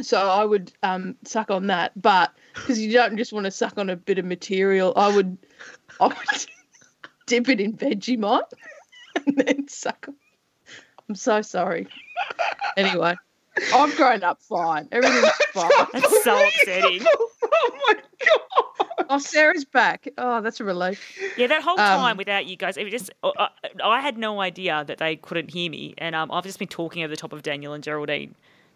[0.00, 3.78] So I would um, suck on that, but because you don't just want to suck
[3.78, 5.36] on a bit of material, I would,
[6.00, 6.16] I would
[7.26, 8.52] dip it in Vegemite
[9.26, 10.06] and then suck.
[10.08, 10.14] on-
[11.08, 11.88] I'm so sorry.
[12.76, 13.16] Anyway,
[13.74, 14.88] I've grown up fine.
[14.92, 15.70] Everything's fine.
[15.92, 17.02] That's so upsetting.
[17.04, 19.06] oh my god!
[19.10, 20.06] Oh, Sarah's back.
[20.18, 21.00] Oh, that's a relief.
[21.36, 23.48] Yeah, that whole Um, time without you guys, it was just uh,
[23.82, 27.02] I had no idea that they couldn't hear me, and um, I've just been talking
[27.04, 28.34] over the top of Daniel and Geraldine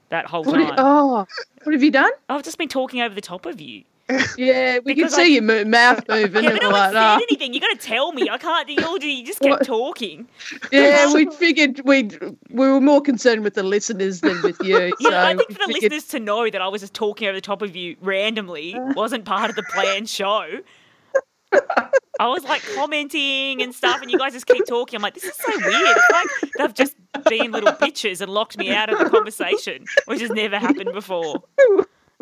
[0.08, 0.74] that whole What, time.
[0.78, 1.26] oh,
[1.64, 2.10] what have you done?
[2.28, 3.84] I've just been talking over the top of you.
[4.38, 6.44] Yeah, we Because can I- see your mouth moving.
[6.44, 7.54] Yeah, and but no one like, said "Oh." anything.
[7.54, 8.28] You got to tell me.
[8.30, 8.68] I can't.
[8.68, 9.06] You all do.
[9.08, 10.28] you just kept talking.
[10.70, 12.10] Yeah, we figured we
[12.50, 14.78] we were more concerned with the listeners than with you.
[15.00, 17.28] Yeah, so I think for the figured- listeners to know that I was just talking
[17.28, 20.46] over the top of you randomly wasn't part of the planned show.
[22.18, 24.96] I was like commenting and stuff, and you guys just keep talking.
[24.96, 25.66] I'm like, this is so weird.
[25.96, 26.96] It's like they've just
[27.28, 31.42] been little bitches and locked me out of the conversation, which has never happened before.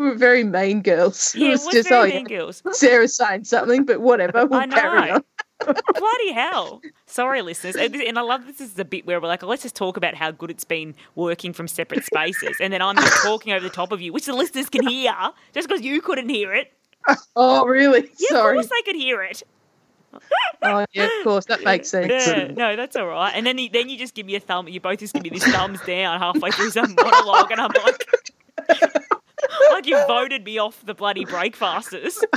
[0.00, 1.34] We were very main girls.
[1.34, 2.62] Yeah, it was was just very oh, mean yeah, girls.
[2.72, 4.46] Sarah's saying something, but whatever.
[4.50, 5.14] We'll I carry know.
[5.16, 5.24] on.
[5.94, 6.80] Bloody hell.
[7.06, 7.76] Sorry, listeners.
[7.76, 10.14] And I love this is the bit where we're like, oh, let's just talk about
[10.14, 12.56] how good it's been working from separate spaces.
[12.60, 15.14] And then I'm just talking over the top of you, which the listeners can hear
[15.52, 16.72] just because you couldn't hear it.
[17.36, 18.10] Oh, really?
[18.18, 18.56] Yeah, Sorry.
[18.56, 19.42] of course they could hear it.
[20.62, 21.44] Oh, yeah, of course.
[21.44, 22.10] That makes sense.
[22.10, 23.32] Yeah, no, that's all right.
[23.34, 24.66] And then you, then you just give me a thumb.
[24.66, 28.08] You both just give me this thumbs down halfway through some monologue, and I'm like,
[29.70, 32.18] like you voted me off the bloody breakfasters.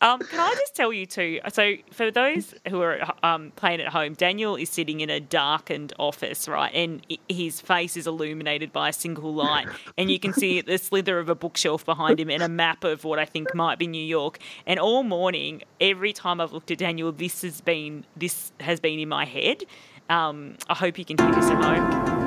[0.00, 1.40] um, can I just tell you too?
[1.52, 5.92] So, for those who are um, playing at home, Daniel is sitting in a darkened
[5.98, 6.72] office, right?
[6.74, 9.68] And his face is illuminated by a single light.
[9.96, 13.04] And you can see the slither of a bookshelf behind him and a map of
[13.04, 14.38] what I think might be New York.
[14.66, 18.98] And all morning, every time I've looked at Daniel, this has been this has been
[18.98, 19.64] in my head.
[20.10, 22.23] Um, I hope you can hear this at home.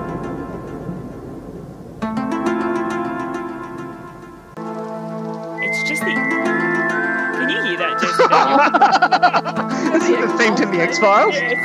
[6.07, 7.37] It's.
[7.37, 9.95] Can you hear that, Jessica?
[9.97, 11.35] Is it the theme to the X Files?
[11.35, 11.55] Yes.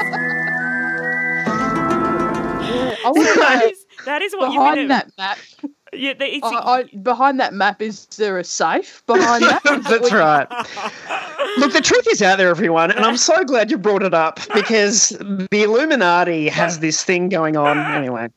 [3.05, 3.73] I that,
[4.07, 5.39] that is what you're behind gonna, that map.
[5.95, 9.63] Yeah, the, it's, I, I, behind that map, is there a safe behind that?
[9.89, 10.49] That's right.
[11.59, 14.41] Look, the truth is out there, everyone, and I'm so glad you brought it up
[14.55, 17.77] because the Illuminati has this thing going on.
[17.79, 18.29] Anyway,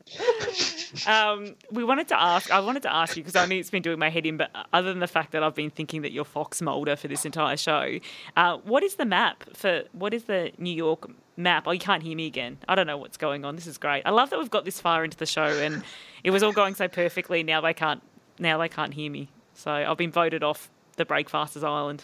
[1.08, 2.52] um, we wanted to ask.
[2.52, 4.52] I wanted to ask you because I mean it's been doing my head in, but
[4.74, 7.56] other than the fact that I've been thinking that you're Fox Mulder for this entire
[7.56, 8.00] show,
[8.36, 9.84] uh, what is the map for?
[9.94, 11.68] What is the New York map?
[11.68, 12.58] Oh, you can't hear me again.
[12.68, 13.56] I don't know what's going on.
[13.56, 14.04] This is great.
[14.06, 15.84] I love that we've got this far into the show and
[16.26, 17.44] it was all going so perfectly.
[17.44, 18.02] Now they can't.
[18.40, 19.30] Now they can't hear me.
[19.54, 22.04] So I've been voted off the Breakfasters Island.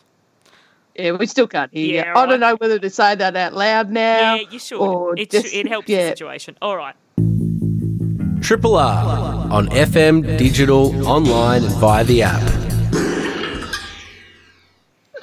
[0.95, 2.15] yeah, we still can't hear Yeah, you.
[2.15, 4.35] I don't know whether to say that out loud now.
[4.35, 5.19] yeah, you should.
[5.19, 6.03] It, just- it helps yeah.
[6.03, 6.55] the situation.
[6.61, 6.95] All right.
[8.41, 12.41] Triple R on FM, digital, online, and via the app.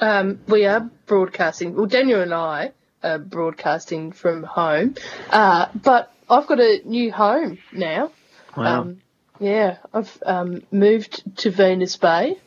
[0.01, 1.75] Um, we are broadcasting.
[1.75, 2.71] Well, Daniel and I
[3.03, 4.95] are broadcasting from home,
[5.29, 8.11] uh, but I've got a new home now.
[8.55, 8.81] Wow.
[8.81, 9.01] Um,
[9.39, 12.37] yeah, I've um, moved to Venus Bay,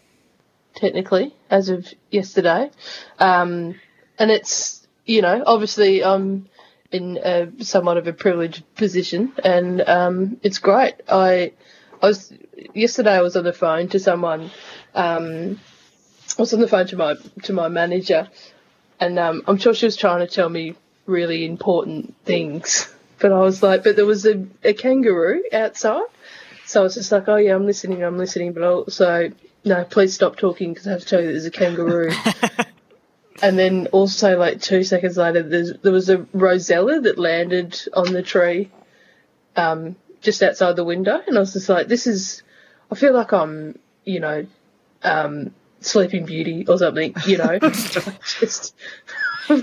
[0.74, 2.70] technically, as of yesterday.
[3.18, 3.76] Um,
[4.18, 6.48] and it's, you know, obviously I'm
[6.90, 10.94] in a, somewhat of a privileged position and um, it's great.
[11.08, 11.52] I,
[12.02, 12.32] I was,
[12.74, 14.50] yesterday I was on the phone to someone,
[14.94, 15.58] um,
[16.38, 18.28] I was on the phone to my, to my manager
[19.00, 20.74] and um, I'm sure she was trying to tell me
[21.06, 22.94] really important things.
[23.22, 26.02] But I was like, but there was a, a kangaroo outside.
[26.66, 29.30] So I was just like, oh yeah, I'm listening, I'm listening, but also,
[29.64, 32.10] no, please stop talking because I have to tell you there's a kangaroo.
[33.42, 38.12] and then also, like two seconds later, there's, there was a rosella that landed on
[38.12, 38.70] the tree,
[39.54, 42.42] um, just outside the window, and I was just like, this is,
[42.90, 44.46] I feel like I'm, you know,
[45.04, 47.58] um, Sleeping Beauty or something, you know,
[48.40, 48.74] just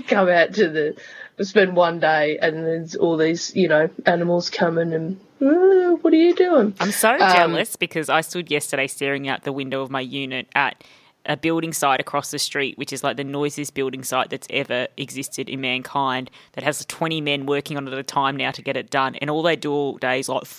[0.06, 0.96] come out to the,
[1.42, 5.20] spend one day, and there's all these, you know, animals coming and.
[5.40, 6.74] "Uh, what are you doing?
[6.80, 10.48] I'm so Um, jealous because I stood yesterday staring out the window of my unit
[10.54, 10.82] at
[11.26, 14.88] a building site across the street, which is like the noisiest building site that's ever
[14.96, 18.62] existed in mankind, that has 20 men working on it at a time now to
[18.62, 19.14] get it done.
[19.16, 20.58] And all they do all day is like, F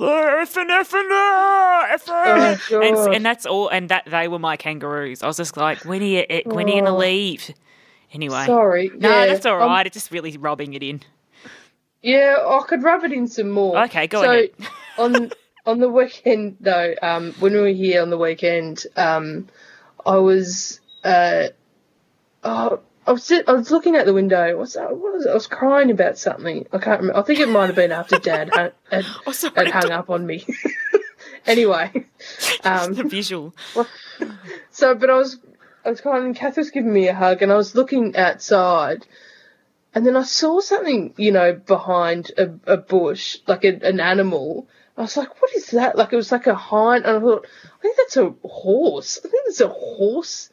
[0.57, 3.69] and F and F and Oh, and, and that's all.
[3.69, 5.23] And that they were my kangaroos.
[5.23, 7.51] I was just like, when are you, when are you going to leave?
[8.13, 8.45] Anyway.
[8.45, 8.91] Sorry.
[8.95, 9.65] No, yeah, that's all right.
[9.65, 9.85] right.
[9.87, 11.01] it's just really rubbing it in.
[12.01, 13.83] Yeah, I could rub it in some more.
[13.85, 14.49] Okay, go so, ahead.
[14.97, 15.31] on
[15.65, 19.47] on the weekend though, um, when we were here on the weekend, um,
[20.05, 21.49] I was uh,
[22.43, 24.57] oh, I was sit- I was looking out the window.
[24.57, 24.95] What's that?
[24.95, 25.29] What was it?
[25.29, 26.65] I was crying about something.
[26.73, 27.19] I can't remember.
[27.19, 29.53] I think it might have been after Dad had had, Oh, sorry.
[29.55, 30.45] had hung up on me.
[31.45, 31.91] anyway,
[32.63, 33.53] um, the visual.
[34.71, 35.37] so, but I was,
[35.83, 39.07] I was crying, and Kath was giving me a hug, and I was looking outside,
[39.93, 44.67] and then I saw something, you know, behind a, a bush, like a, an animal.
[44.97, 45.97] I was like, what is that?
[45.97, 49.19] Like, it was like a hind, and I thought, I think that's a horse.
[49.25, 50.49] I think that's a horse.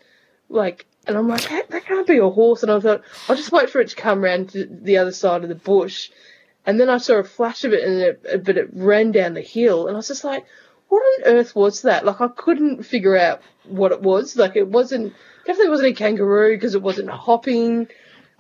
[0.49, 2.63] Like, and I'm like, that, that can't be a horse.
[2.63, 5.43] And I thought, I'll just wait for it to come round to the other side
[5.43, 6.11] of the bush.
[6.65, 9.41] And then I saw a flash of it, and it, but it ran down the
[9.41, 10.47] hill, and I was just like,
[10.89, 12.05] what on earth was that?
[12.05, 14.37] Like, I couldn't figure out what it was.
[14.37, 15.15] Like, it wasn't
[15.47, 17.89] definitely wasn't a kangaroo because it wasn't hopping.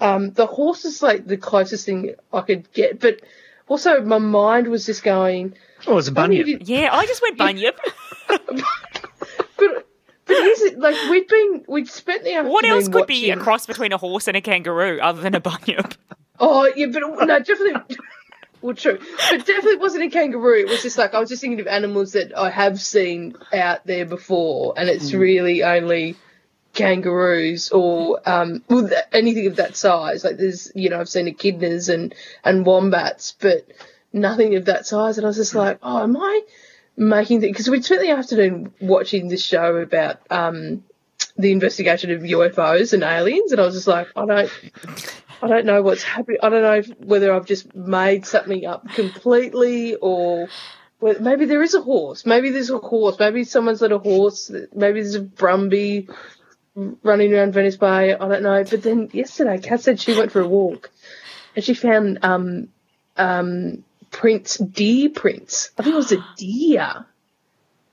[0.01, 3.21] Um, the horse is like the closest thing I could get, but
[3.67, 5.55] also my mind was just going.
[5.87, 6.61] Oh, it was a maybe bunyip.
[6.63, 7.79] it- Yeah, I just went bunyip.
[9.57, 9.87] But
[10.27, 13.37] but is it like we'd been we'd spent the afternoon What else could be a
[13.37, 15.95] cross between a horse and a kangaroo other than a bunyip?
[16.39, 17.97] Oh yeah, but no, definitely.
[18.61, 18.99] Well, true,
[19.31, 20.61] but definitely wasn't a kangaroo.
[20.61, 23.87] It was just like I was just thinking of animals that I have seen out
[23.87, 26.17] there before, and it's really only
[26.75, 30.25] kangaroos or um, well, th- anything of that size.
[30.25, 33.67] Like there's, you know, I've seen echidnas and and wombats, but
[34.13, 35.19] nothing of that size.
[35.19, 36.43] And I was just like, oh, am I
[36.97, 37.53] making things?
[37.53, 40.85] Because we'd spent the afternoon watching this show about um,
[41.37, 44.53] the investigation of UFOs and aliens, and I was just like, I don't.
[45.43, 46.39] I don't know what's happening.
[46.43, 50.49] I don't know if, whether I've just made something up completely or
[51.01, 52.27] well, maybe there is a horse.
[52.27, 53.19] Maybe there's a horse.
[53.19, 54.51] Maybe someone's let a horse.
[54.75, 56.13] Maybe there's a Brumby
[56.75, 58.15] running around Venus Bay.
[58.15, 58.65] I don't know.
[58.65, 60.91] But then yesterday, Kat said she went for a walk
[61.55, 62.69] and she found um,
[63.17, 65.71] um, prints, deer prints.
[65.79, 67.07] I think it was a deer.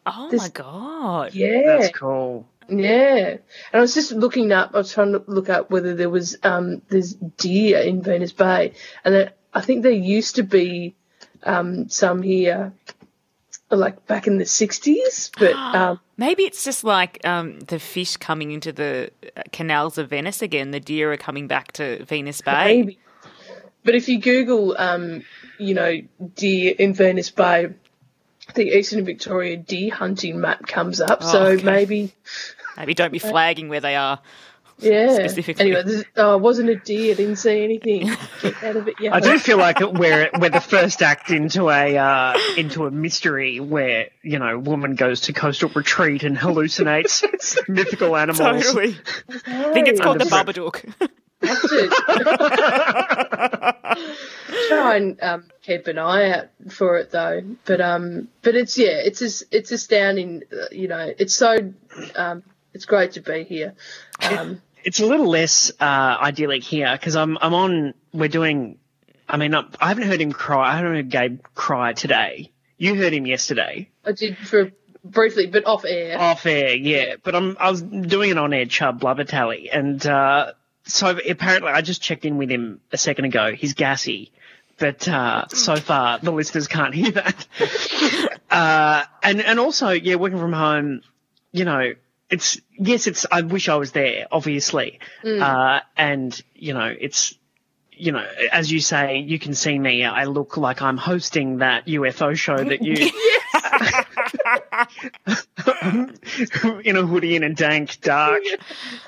[0.07, 1.33] Oh This- my god.
[1.35, 1.77] Yeah.
[1.79, 2.47] That's cool.
[2.67, 3.39] Yeah, and
[3.73, 4.71] I was just looking up.
[4.73, 8.73] I was trying to look up whether there was um there's deer in Venus Bay,
[9.03, 10.95] and I think there used to be
[11.43, 12.73] um some here,
[13.69, 15.31] like back in the '60s.
[15.37, 20.09] But um, Maybe it's just like um, the fish coming into the uh, canals of
[20.09, 20.71] Venice again.
[20.71, 22.77] The deer are coming back to Venus Bay.
[22.77, 22.99] maybe.
[23.83, 25.23] But if you Google um
[25.59, 26.01] you know
[26.35, 27.67] deer in Venus Bay,
[28.53, 31.19] the Eastern Victoria deer hunting map comes up.
[31.21, 31.63] Oh, so okay.
[31.63, 32.13] maybe
[32.77, 34.19] Maybe don't be flagging where they are.
[34.79, 35.13] yeah.
[35.13, 35.71] Specifically.
[35.71, 37.15] Anyway, this, oh, it wasn't a deer.
[37.15, 38.07] Didn't see anything.
[38.41, 38.95] Get out of it.
[38.99, 39.15] Yeah.
[39.15, 43.59] I do feel like we're we're the first act into a uh, into a mystery
[43.61, 48.63] where you know woman goes to coastal retreat and hallucinates mythical animals.
[48.65, 48.97] Totally.
[49.47, 51.09] I think it's called the Babadook.
[51.41, 51.89] have to
[54.67, 57.41] try and um, keep an eye out for it though.
[57.65, 59.21] But um, but it's yeah, it's
[59.51, 60.43] it's astounding.
[60.51, 61.73] uh, You know, it's so
[62.15, 62.43] um,
[62.73, 63.73] it's great to be here.
[64.21, 67.93] Um, It's a little less uh, idyllic here because I'm I'm on.
[68.13, 68.77] We're doing.
[69.27, 70.71] I mean, I I haven't heard him cry.
[70.73, 72.51] I haven't heard Gabe cry today.
[72.77, 74.71] You heard him yesterday I did for
[75.03, 76.19] briefly, but off air.
[76.19, 77.15] off air, yeah.
[77.23, 80.51] But I'm I was doing an on air Chubb blubber tally, and uh,
[80.85, 83.53] so apparently I just checked in with him a second ago.
[83.53, 84.31] He's gassy,
[84.77, 87.47] but uh, so far the listeners can't hear that.
[88.49, 91.01] uh, and and also, yeah, working from home,
[91.51, 91.93] you know,
[92.29, 93.25] it's yes, it's.
[93.31, 97.35] I wish I was there, obviously, uh, and you know, it's.
[97.97, 100.03] You know, as you say, you can see me.
[100.03, 102.95] I look like I'm hosting that UFO show that you
[106.83, 108.41] in a hoodie in a dank, dark,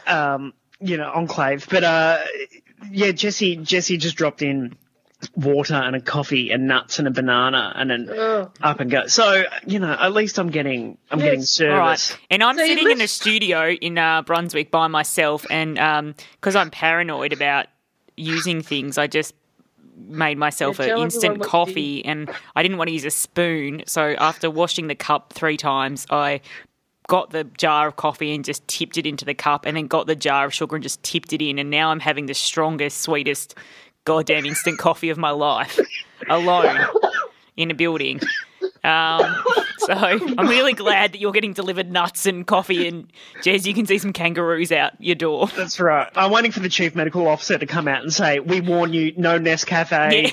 [0.05, 1.67] um, you know, enclave.
[1.69, 2.19] But uh,
[2.91, 4.75] yeah, Jesse, Jesse just dropped in
[5.35, 8.51] water and a coffee and nuts and a banana and then Oh.
[8.61, 9.07] up and go.
[9.07, 11.59] So you know, at least I'm getting, I'm getting Yes.
[11.61, 11.97] All right.
[11.99, 12.17] service.
[12.29, 16.15] And I'm So you sitting in live- a studio in uh, Brunswick by myself, and
[16.39, 17.65] because I'm paranoid about
[18.15, 19.33] using things, I just
[20.07, 23.05] made myself Yeah, an instant everyone what you coffee, and I didn't want to use
[23.05, 23.81] a spoon.
[23.87, 26.41] So after washing the cup three times, I
[27.07, 30.07] got the jar of coffee and just tipped it into the cup, and then got
[30.07, 33.01] the jar of sugar and just tipped it in, and now I'm having the strongest,
[33.01, 33.55] sweetest,
[34.05, 35.79] goddamn instant coffee of my life
[36.29, 36.77] alone
[37.55, 38.19] in a building.
[38.83, 39.43] Um,
[39.77, 43.11] so I'm really glad that you're getting delivered nuts and coffee, and
[43.43, 45.47] Gez, you can see some kangaroos out your door.
[45.47, 46.09] That's right.
[46.15, 49.13] I'm waiting for the chief medical officer to come out and say, "We warn you,
[49.17, 50.31] no Nescafe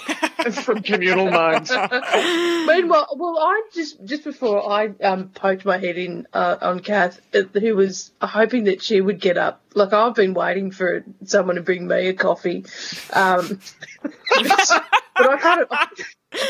[0.64, 1.70] from communal modes."
[2.16, 7.20] Meanwhile, well, I just just before I um, poked my head in uh, on Kath,
[7.34, 9.60] uh, who was hoping that she would get up.
[9.74, 12.64] Like I've been waiting for someone to bring me a coffee,
[13.12, 13.60] um,
[14.02, 14.82] but
[15.16, 15.68] I kind of.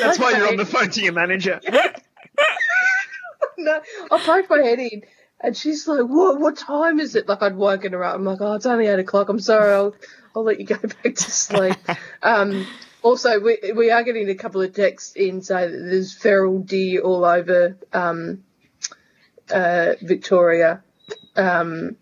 [0.00, 1.60] That's why you're on the phone to your manager.
[3.58, 5.02] no, I poked my head in,
[5.40, 6.40] and she's like, "What?
[6.40, 8.16] What time is it?" Like I'd woken her up.
[8.16, 9.28] I'm like, "Oh, it's only eight o'clock.
[9.28, 9.72] I'm sorry.
[9.72, 9.94] I'll
[10.34, 11.76] I'll let you go back to sleep."
[12.22, 12.66] um,
[13.02, 17.00] also, we we are getting a couple of texts in saying that there's feral deer
[17.02, 18.44] all over um,
[19.50, 20.82] uh, Victoria.
[21.36, 21.96] Um,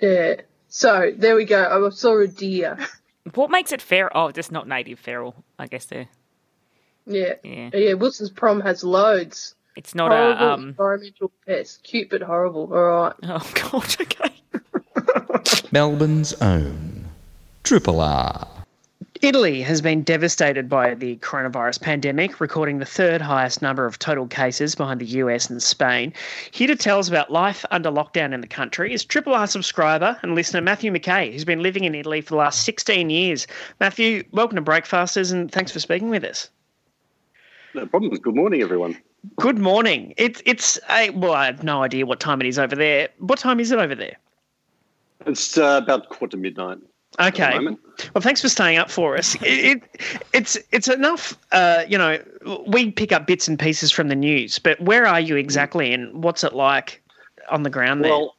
[0.00, 0.34] yeah.
[0.68, 1.86] So there we go.
[1.86, 2.78] I saw a deer.
[3.34, 4.10] What makes it feral?
[4.14, 5.34] Oh, just not native feral.
[5.58, 6.08] I guess they're.
[7.06, 7.34] Yeah.
[7.42, 7.70] Yeah.
[7.72, 7.92] Yeah.
[7.94, 9.54] Wilson's prom has loads.
[9.76, 10.52] It's not horrible a.
[10.52, 11.82] Um, environmental pest.
[11.82, 12.72] Cute but horrible.
[12.72, 13.12] All right.
[13.24, 13.96] oh god.
[14.00, 15.68] Okay.
[15.72, 17.06] Melbourne's own
[17.64, 18.46] Triple R.
[19.22, 24.26] Italy has been devastated by the coronavirus pandemic, recording the third highest number of total
[24.26, 26.12] cases behind the US and Spain.
[26.50, 30.18] Here to tell us about life under lockdown in the country is Triple R subscriber
[30.22, 33.46] and listener Matthew McKay, who's been living in Italy for the last 16 years.
[33.80, 36.50] Matthew, welcome to Breakfasters and thanks for speaking with us.
[37.72, 38.14] No problem.
[38.14, 38.98] Good morning, everyone.
[39.36, 40.14] Good morning.
[40.16, 43.08] It's it's a, well, I have no idea what time it is over there.
[43.18, 44.16] What time is it over there?
[45.26, 46.78] It's uh, about quarter midnight.
[47.20, 47.58] Okay.
[48.12, 49.36] Well, thanks for staying up for us.
[49.36, 51.38] It, it it's it's enough.
[51.52, 52.18] Uh, you know,
[52.66, 56.22] we pick up bits and pieces from the news, but where are you exactly, and
[56.22, 57.02] what's it like
[57.50, 58.10] on the ground there?
[58.10, 58.34] Well,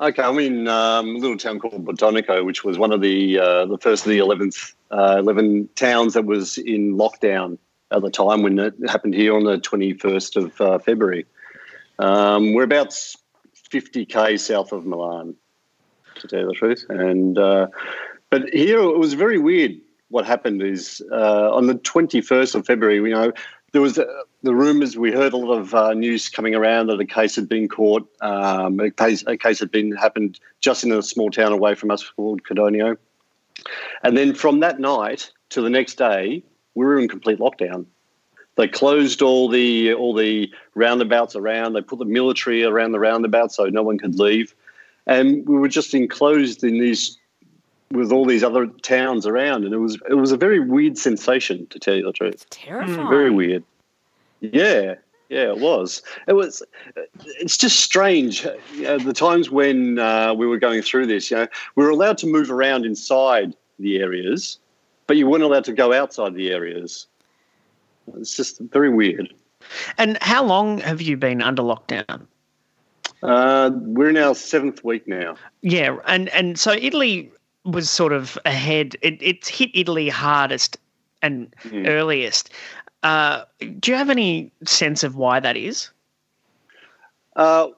[0.00, 3.66] okay, I'm in um, a little town called Bertonico, which was one of the uh,
[3.66, 7.58] the first of the 11th, uh, 11 towns that was in lockdown
[7.90, 11.26] at the time when it happened here on the 21st of uh, February.
[11.98, 15.34] Um, we're about 50k south of Milan,
[16.16, 16.84] to tell you the truth.
[16.88, 17.68] And uh,
[18.30, 19.72] but here it was very weird.
[20.10, 23.32] What happened is uh, on the 21st of February, you know,
[23.72, 24.06] there was uh,
[24.42, 24.96] the rumours.
[24.96, 28.08] We heard a lot of uh, news coming around that a case had been caught.
[28.22, 31.90] Um, a case a case had been happened just in a small town away from
[31.90, 32.96] us called Codogno.
[34.02, 36.42] And then from that night to the next day,
[36.74, 37.86] we were in complete lockdown.
[38.56, 41.74] They closed all the all the roundabouts around.
[41.74, 44.54] They put the military around the roundabout so no one could leave,
[45.06, 47.18] and we were just enclosed in these
[47.92, 51.66] with all these other towns around, and it was it was a very weird sensation
[51.68, 52.48] to tell you the truth.
[52.50, 53.08] Terrifying.
[53.08, 53.64] Very weird.
[54.40, 54.94] Yeah,
[55.28, 56.02] yeah, it was.
[56.26, 56.62] It was.
[57.40, 58.44] It's just strange.
[58.74, 61.46] You know, the times when uh, we were going through this, you know,
[61.76, 64.58] we were allowed to move around inside the areas,
[65.08, 67.08] but you weren't allowed to go outside the areas.
[68.16, 69.34] It's just very weird.
[69.96, 72.26] And how long have you been under lockdown?
[73.22, 75.34] Uh, we're in our seventh week now.
[75.62, 77.32] Yeah, and and so Italy
[77.64, 78.94] was sort of ahead.
[79.02, 80.76] It, it's hit Italy hardest
[81.20, 81.88] and Mhm.
[81.88, 82.50] earliest.
[83.02, 83.44] Uh,
[83.80, 85.90] do you have any sense of why that is?
[87.34, 87.68] Uh,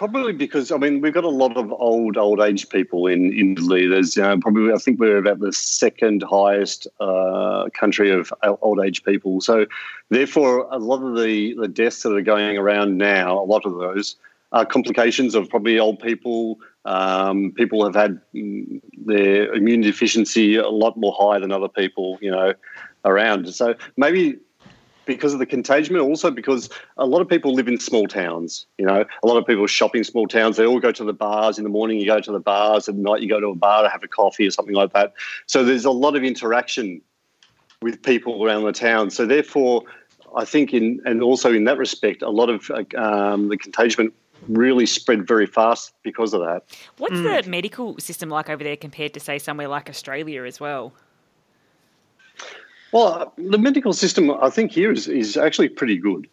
[0.00, 3.52] probably because I mean we've got a lot of old old age people in in
[3.52, 3.86] Italy.
[3.86, 8.32] There's you know, probably I think we're about the second highest uh, country of
[8.62, 9.42] old age people.
[9.42, 9.66] So
[10.08, 13.74] therefore, a lot of the the deaths that are going around now, a lot of
[13.74, 14.16] those
[14.52, 16.58] are complications of probably old people.
[16.86, 22.18] Um, people have had mm, their immune deficiency a lot more high than other people,
[22.22, 22.54] you know,
[23.04, 23.54] around.
[23.54, 24.38] So maybe
[25.06, 28.66] because of the contagion, but also because a lot of people live in small towns.
[28.78, 30.56] You know, a lot of people shop in small towns.
[30.56, 31.98] They all go to the bars in the morning.
[31.98, 33.22] You go to the bars at night.
[33.22, 35.12] You go to a bar to have a coffee or something like that.
[35.46, 37.00] So there's a lot of interaction
[37.82, 39.10] with people around the town.
[39.10, 39.84] So therefore,
[40.36, 44.12] I think in and also in that respect, a lot of uh, um, the contagion
[44.48, 46.62] really spread very fast because of that.
[46.98, 50.94] What's the medical system like over there compared to, say, somewhere like Australia as well?
[52.92, 56.28] Well, the medical system, I think, here is, is actually pretty good.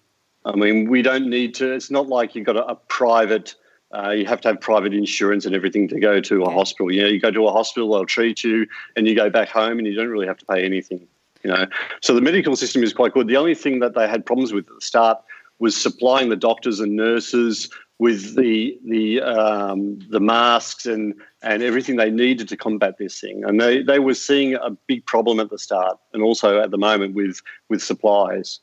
[0.45, 3.53] I mean, we don't need to, it's not like you've got a, a private,
[3.91, 6.91] uh, you have to have private insurance and everything to go to a hospital.
[6.91, 9.77] You know, you go to a hospital, they'll treat you, and you go back home
[9.77, 11.07] and you don't really have to pay anything,
[11.43, 11.67] you know.
[12.01, 13.27] So the medical system is quite good.
[13.27, 15.19] The only thing that they had problems with at the start
[15.59, 17.69] was supplying the doctors and nurses
[17.99, 23.43] with the the um, the masks and and everything they needed to combat this thing.
[23.43, 26.77] And they, they were seeing a big problem at the start and also at the
[26.77, 28.59] moment with with supplies.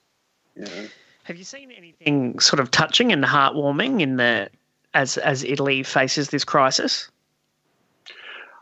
[0.56, 0.86] You know.
[1.24, 4.50] Have you seen anything sort of touching and heartwarming in the
[4.92, 7.08] as as Italy faces this crisis?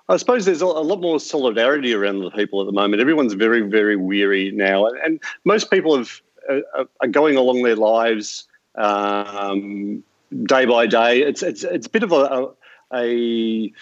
[0.09, 3.01] I suppose there's a, lot more solidarity around the people at the moment.
[3.01, 6.21] Everyone's very, very weary now, and, and most people have
[6.51, 8.45] uh, are going along their lives
[8.75, 10.03] um,
[10.45, 11.23] day by day.
[11.23, 12.49] It's it's it's a bit of a,
[12.95, 13.73] a,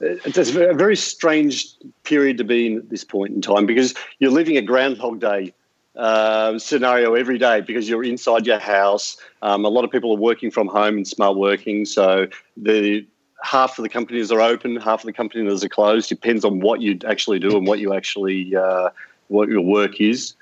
[0.00, 1.66] it's a very strange
[2.04, 5.52] period to be in at this point in time because you're living a Groundhog Day
[5.96, 9.16] uh, scenario every day because you're inside your house.
[9.42, 13.06] Um, a lot of people are working from home and smart working, so the
[13.42, 16.08] half of the companies are open, half of the companies are closed.
[16.08, 18.90] Depends on what you actually do and what you actually uh,
[19.28, 20.34] what your work is,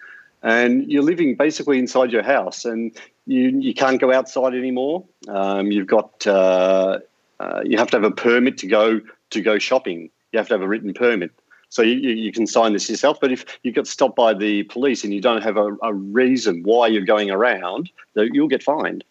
[0.42, 2.92] and you're living basically inside your house, and
[3.26, 5.04] you you can't go outside anymore.
[5.28, 6.98] Um, you've got uh,
[7.40, 9.00] uh, you have to have a permit to go
[9.30, 10.10] to go shopping.
[10.32, 11.32] You have to have a written permit.
[11.68, 15.02] So you, you can sign this yourself, but if you get stopped by the police
[15.02, 19.02] and you don't have a, a reason why you're going around, you'll get fined,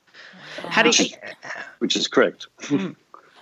[0.63, 1.09] How do you,
[1.79, 2.47] which is correct.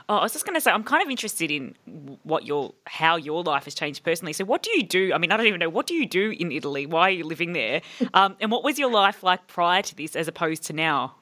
[0.10, 1.76] Oh, I was just going to say, I'm kind of interested in
[2.24, 4.34] what your how your life has changed personally.
[4.34, 5.14] So, what do you do?
[5.14, 6.86] I mean, I don't even know what do you do in Italy.
[6.86, 7.82] Why are you living there?
[8.14, 11.16] Um, and what was your life like prior to this, as opposed to now?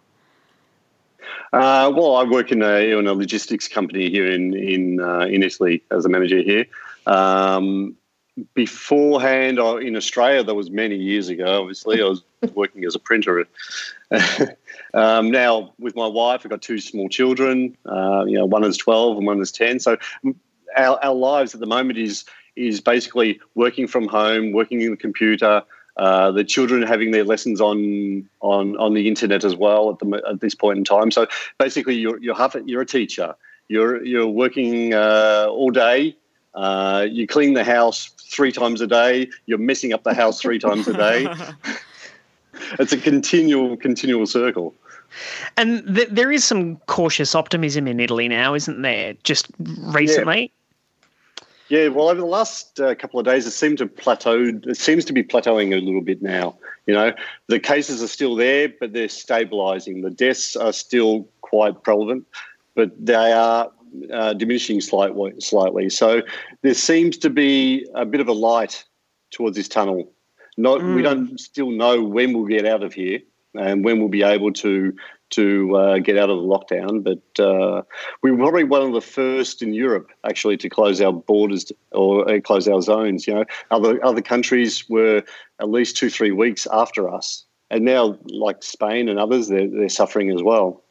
[1.54, 5.44] Uh, well, I work in a, in a logistics company here in in uh, in
[5.44, 6.66] Italy as a manager here.
[7.06, 7.96] Um,
[8.54, 11.62] beforehand, I- in Australia, that was many years ago.
[11.62, 12.24] Obviously, I was
[12.54, 13.46] working as a printer.
[14.94, 17.78] um, now, with my wife, I've got two small children.
[17.86, 19.80] Uh, you know, one is twelve and one is ten.
[19.80, 19.98] So,
[20.76, 24.98] our, our lives at the moment is is basically working from home, working in the
[24.98, 25.64] computer.
[25.98, 30.22] Uh, the children having their lessons on on on the internet as well at the
[30.30, 31.12] at this point in time.
[31.12, 33.36] So basically, you're you're half a, you're a teacher.
[33.68, 36.16] You're you're working uh, all day.
[36.54, 39.30] Uh, you clean the house three times a day.
[39.46, 41.28] You're messing up the house three times a day.
[42.80, 44.74] it's a continual continual circle.
[45.58, 49.14] and th- there is some cautious optimism in Italy now, isn't there?
[49.24, 50.52] Just recently.
[51.72, 54.68] Yeah, well, over the last uh, couple of days, it seemed to plateaued.
[54.68, 56.58] It seems to be plateauing a little bit now.
[56.86, 57.14] You know,
[57.48, 60.04] the cases are still there, but they're stabilising.
[60.04, 62.26] The deaths are still quite prevalent,
[62.76, 63.72] but they are
[64.12, 65.34] uh, diminishing slightly.
[65.40, 65.90] Slightly.
[65.90, 66.22] So
[66.62, 68.84] there seems to be a bit of a light
[69.32, 70.12] towards this tunnel.
[70.58, 73.20] Not we don't still know when we'll get out of here
[73.56, 74.94] and when we'll be able to
[75.32, 77.04] to uh, get out of the lockdown.
[77.04, 77.84] But uh,
[78.22, 82.30] we were probably one of the first in Europe actually to close our borders or
[82.30, 83.28] uh, close our zones.
[83.28, 85.24] You know, other other countries were
[85.60, 89.90] at least two three weeks after us, and now like Spain and others, they're they're
[89.90, 90.84] suffering as well.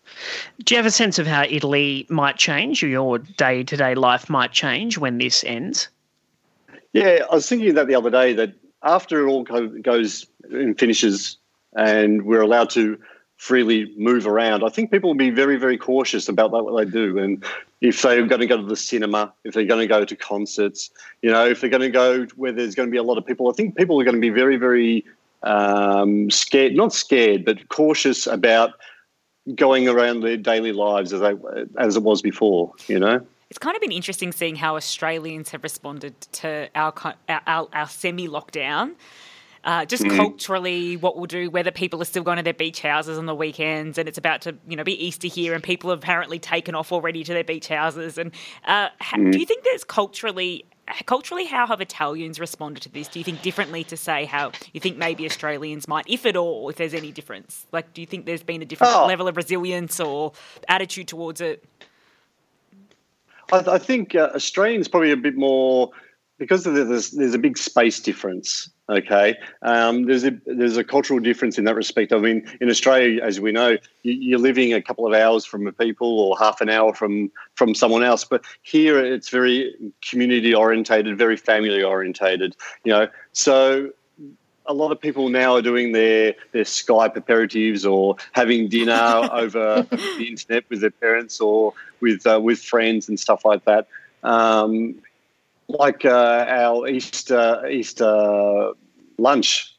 [0.65, 3.95] Do you have a sense of how Italy might change, or your day to day
[3.95, 5.89] life might change when this ends?
[6.93, 11.37] Yeah, I was thinking that the other day that after it all goes and finishes,
[11.77, 12.99] and we're allowed to
[13.37, 17.19] freely move around, I think people will be very, very cautious about what they do.
[17.19, 17.43] And
[17.81, 20.91] if they're going to go to the cinema, if they're going to go to concerts,
[21.23, 23.25] you know, if they're going to go where there's going to be a lot of
[23.25, 25.07] people, I think people are going to be very, very
[25.43, 28.75] um, scared, not scared, but cautious about
[29.55, 31.35] going around their daily lives as they
[31.79, 32.73] as it was before.
[32.89, 33.27] You know.
[33.51, 36.95] It's kind of been interesting seeing how Australians have responded to our
[37.29, 38.95] our, our, semi lockdown.
[39.65, 43.19] Uh, just culturally, what we'll do, whether people are still going to their beach houses
[43.19, 45.99] on the weekends, and it's about to, you know, be Easter here, and people have
[45.99, 48.17] apparently taken off already to their beach houses.
[48.17, 48.31] And
[48.65, 50.65] uh, ha- do you think there's culturally,
[51.05, 53.07] culturally, how have Italians responded to this?
[53.09, 56.71] Do you think differently to say how you think maybe Australians might, if at all,
[56.71, 57.67] if there's any difference?
[57.71, 59.07] Like, do you think there's been a different Oh.
[59.07, 60.33] level of resilience or
[60.69, 61.65] attitude towards it?
[63.53, 65.91] I, I think uh, Australians probably a bit more
[66.39, 68.71] because the- there's there's a big space difference.
[68.89, 72.13] Okay, um, there's a there's a cultural difference in that respect.
[72.13, 75.71] I mean, in Australia, as we know, you, you're living a couple of hours from
[75.75, 78.25] people or half an hour from from someone else.
[78.25, 79.75] But here, it's very
[80.09, 82.57] community orientated, very family orientated.
[82.85, 83.91] You know, so
[84.71, 89.87] a lot of people now are doing their their Skype aperitifs or having dinner over
[89.91, 93.89] the internet with their parents or with uh, with friends and stuff like that.
[94.23, 94.95] Um,
[95.69, 98.73] like uh, our Easter Easter
[99.19, 99.77] lunch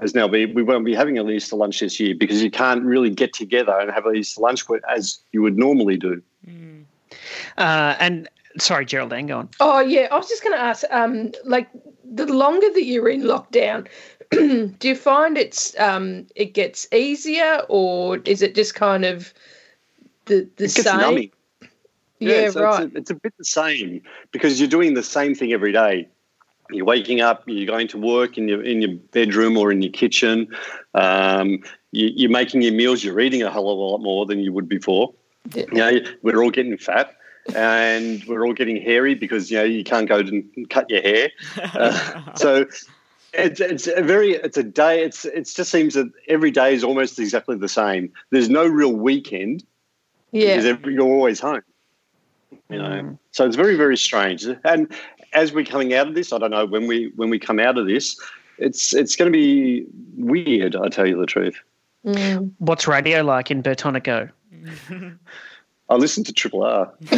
[0.00, 0.54] has now been.
[0.54, 3.78] We won't be having an Easter lunch this year because you can't really get together
[3.78, 6.22] and have an Easter lunch as you would normally do.
[7.58, 8.28] Uh, and
[8.58, 9.48] sorry, Geraldine, go on.
[9.60, 10.84] Oh yeah, I was just going to ask.
[10.90, 11.68] Um, like
[12.04, 13.86] the longer that you're in lockdown,
[14.78, 19.32] do you find it's um it gets easier, or is it just kind of
[20.26, 21.00] the the It gets same?
[21.00, 21.30] numbing.
[22.20, 22.84] Yeah, so right.
[22.84, 26.06] It's a, it's a bit the same because you're doing the same thing every day.
[26.70, 29.90] You're waking up, you're going to work in your in your bedroom or in your
[29.90, 30.48] kitchen.
[30.94, 31.60] Um,
[31.92, 33.02] you, you're making your meals.
[33.02, 35.12] You're eating a hell of a lot more than you would before.
[35.54, 35.64] Yeah.
[35.72, 37.16] You know, we're all getting fat,
[37.56, 41.30] and we're all getting hairy because you know you can't go and cut your hair.
[41.74, 42.66] Uh, so
[43.32, 45.04] it's it's a very it's a day.
[45.04, 48.12] It's it just seems that every day is almost exactly the same.
[48.30, 49.64] There's no real weekend
[50.32, 51.62] because Yeah, every, you're always home.
[52.68, 54.46] You know, so it's very very strange.
[54.64, 54.92] And
[55.32, 57.78] as we're coming out of this, I don't know when we when we come out
[57.78, 58.18] of this,
[58.58, 60.76] it's it's going to be weird.
[60.76, 61.56] I tell you the truth.
[62.04, 62.52] Mm.
[62.58, 64.30] What's radio like in Bertonico?
[65.88, 66.92] I listen to Triple R.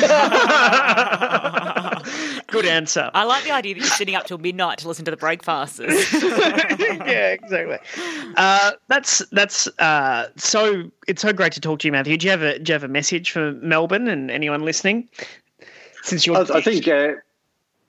[2.47, 3.11] Good answer.
[3.15, 6.13] I like the idea that you're sitting up till midnight to listen to the breakfasters.
[6.23, 7.79] yeah, exactly.
[8.37, 10.91] Uh, that's that's uh, so.
[11.09, 12.17] It's so great to talk to you, Matthew.
[12.17, 15.09] Do you have a do you have a message for Melbourne and anyone listening?
[16.03, 17.13] Since you're, I, I think, uh,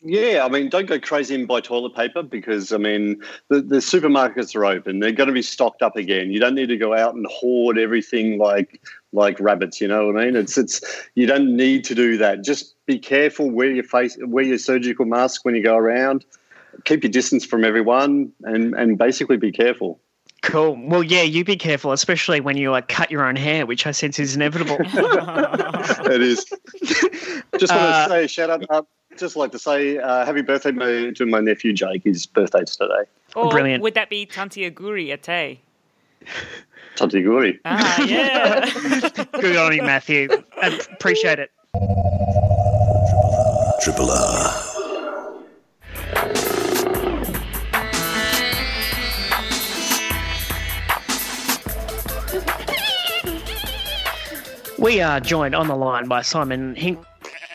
[0.03, 3.77] yeah, I mean, don't go crazy and buy toilet paper because, I mean, the, the
[3.77, 4.99] supermarkets are open.
[4.99, 6.31] They're going to be stocked up again.
[6.31, 8.81] You don't need to go out and hoard everything like
[9.13, 9.79] like rabbits.
[9.79, 10.35] You know what I mean?
[10.35, 10.81] It's it's
[11.15, 12.43] you don't need to do that.
[12.43, 13.49] Just be careful.
[13.49, 16.25] Wear your face, wear your surgical mask when you go around.
[16.85, 19.99] Keep your distance from everyone, and and basically be careful.
[20.41, 20.75] cool.
[20.87, 23.91] Well, yeah, you be careful, especially when you like cut your own hair, which I
[23.91, 24.77] sense is inevitable.
[24.81, 26.45] it is.
[27.57, 28.65] Just want Uh, to say, shout out.
[28.69, 28.81] Uh,
[29.17, 32.03] just like to say, uh, happy birthday my, to my nephew Jake.
[32.03, 33.03] His birthday's today.
[33.35, 33.83] or Brilliant.
[33.83, 35.59] would that be Tanti Aguri Ate?
[36.95, 37.59] Tanti Guri.
[37.65, 38.69] Ah, yeah.
[39.39, 40.29] Good on you, Matthew.
[40.61, 41.51] I appreciate it.
[43.81, 44.69] Triple R.
[54.77, 56.75] We are joined on the line by Simon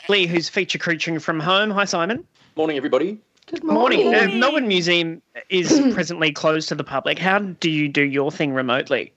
[0.08, 1.70] Hinkley, who's feature creaturing from home.
[1.70, 2.24] Hi, Simon.
[2.56, 3.18] Morning, everybody.
[3.46, 4.04] Good Morning.
[4.04, 4.30] morning.
[4.30, 7.18] Uh, Melbourne Museum is presently closed to the public.
[7.18, 9.12] How do you do your thing remotely?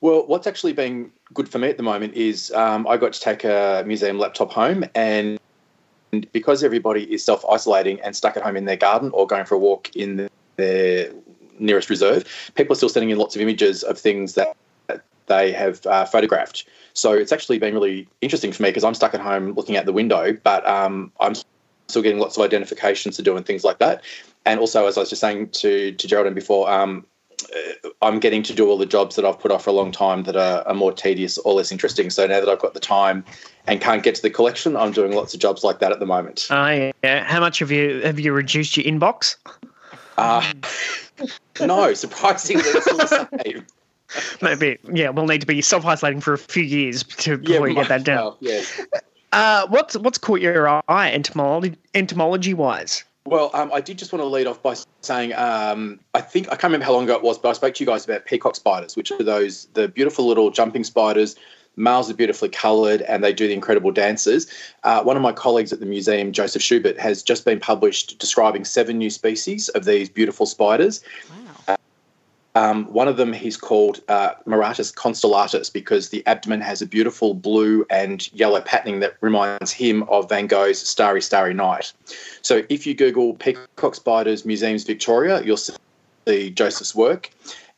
[0.00, 3.20] Well, what's actually been good for me at the moment is um, I got to
[3.20, 5.38] take a museum laptop home, and
[6.32, 9.54] because everybody is self isolating and stuck at home in their garden or going for
[9.54, 11.12] a walk in the, their
[11.58, 14.56] nearest reserve, people are still sending in lots of images of things that that
[15.30, 16.68] they have uh, photographed.
[16.92, 19.86] So it's actually been really interesting for me because I'm stuck at home looking out
[19.86, 21.34] the window, but um, I'm
[21.88, 24.02] still getting lots of identifications to do and things like that.
[24.44, 27.06] and also, as I was just saying to to Geraldine before, um,
[27.54, 29.92] uh, I'm getting to do all the jobs that I've put off for a long
[29.92, 32.10] time that are, are, more tedious or less interesting.
[32.10, 33.24] So now that I've got the time
[33.66, 36.06] and can't get to the collection, I'm doing lots of jobs like that at the
[36.06, 36.48] moment.
[36.50, 37.24] Oh yeah.
[37.24, 39.36] How much have you have you reduced your inbox?
[40.18, 40.52] Uh,
[41.60, 43.66] no, surprisingly, it's still the same.
[44.42, 47.74] Maybe yeah, we'll need to be self isolating for a few years to before yeah,
[47.74, 48.24] you get that down.
[48.24, 48.80] Well, yes.
[49.32, 53.04] Uh, what's what's caught your eye entomology entomology wise?
[53.26, 56.52] Well, um, I did just want to lead off by saying um, I think I
[56.52, 58.56] can't remember how long ago it was, but I spoke to you guys about peacock
[58.56, 61.36] spiders, which are those the beautiful little jumping spiders.
[61.76, 64.52] Males are beautifully coloured and they do the incredible dances.
[64.82, 68.64] Uh, one of my colleagues at the museum, Joseph Schubert, has just been published describing
[68.64, 71.02] seven new species of these beautiful spiders.
[71.30, 71.36] Wow.
[72.54, 77.34] Um, one of them he's called uh, Maratus constellatus because the abdomen has a beautiful
[77.34, 81.92] blue and yellow patterning that reminds him of Van Gogh's Starry, Starry Night.
[82.42, 87.30] So if you Google Peacock Spiders Museums Victoria, you'll see Joseph's work.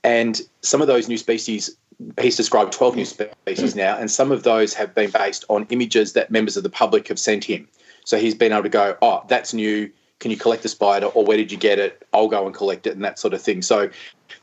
[0.04, 1.76] And some of those new species,
[2.20, 6.14] he's described 12 new species now, and some of those have been based on images
[6.14, 7.68] that members of the public have sent him.
[8.04, 9.90] So he's been able to go, oh, that's new.
[10.22, 11.06] Can you collect the spider?
[11.06, 12.06] Or where did you get it?
[12.12, 13.60] I'll go and collect it, and that sort of thing.
[13.60, 13.90] So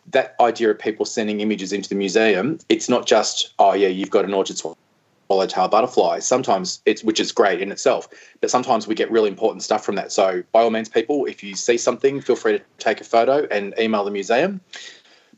[0.08, 4.10] that idea of people sending images into the museum, it's not just, oh, yeah, you've
[4.10, 6.20] got an orchard swallowtail butterfly.
[6.20, 8.10] Sometimes it's, which is great in itself,
[8.42, 10.12] but sometimes we get really important stuff from that.
[10.12, 13.48] So by all means, people, if you see something, feel free to take a photo
[13.50, 14.60] and email the museum.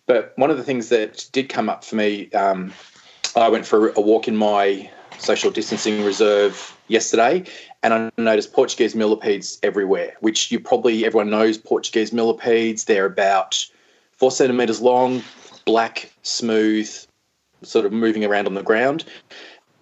[0.08, 2.74] But one of the things that did come up for me, um,
[3.36, 4.90] I went for a walk in my
[5.20, 7.44] social distancing reserve yesterday,
[7.84, 12.86] and I noticed Portuguese millipedes everywhere, which you probably everyone knows Portuguese millipedes.
[12.86, 13.66] They're about
[14.14, 15.24] four centimeters long,
[15.66, 16.90] black, smooth,
[17.64, 19.06] sort of moving around on the ground.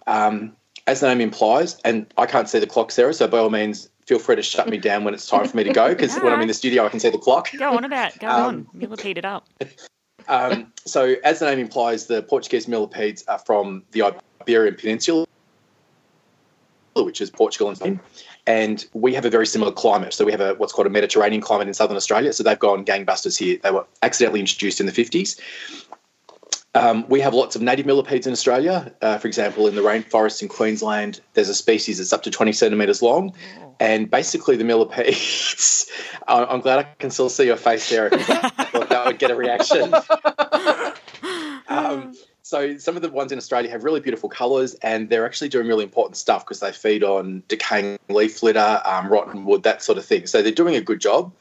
[0.07, 0.55] Um,
[0.87, 3.89] as the name implies, and I can't see the clock, Sarah, so by all means,
[4.07, 6.33] feel free to shut me down when it's time for me to go because when
[6.33, 7.49] I'm in the studio, I can see the clock.
[7.57, 9.47] Go on about, go um, on, millipede it up.
[10.27, 14.03] Um, so, as the name implies, the Portuguese millipedes are from the
[14.41, 15.25] Iberian Peninsula,
[16.95, 17.99] which is Portugal and Spain.
[18.47, 20.13] And we have a very similar climate.
[20.13, 22.33] So we have a what's called a Mediterranean climate in southern Australia.
[22.33, 23.59] So they've gone gangbusters here.
[23.61, 25.39] They were accidentally introduced in the 50s.
[26.75, 28.93] Um, we have lots of native millipedes in Australia.
[29.01, 32.53] Uh, for example, in the rainforest in Queensland, there's a species that's up to 20
[32.53, 33.33] centimetres long.
[33.79, 35.89] And basically, the millipedes,
[36.27, 38.09] I'm glad I can still see your face there.
[38.09, 39.93] that would get a reaction.
[42.49, 45.67] so some of the ones in Australia have really beautiful colours, and they're actually doing
[45.67, 49.99] really important stuff because they feed on decaying leaf litter, um, rotten wood, that sort
[49.99, 50.25] of thing.
[50.25, 51.31] So they're doing a good job.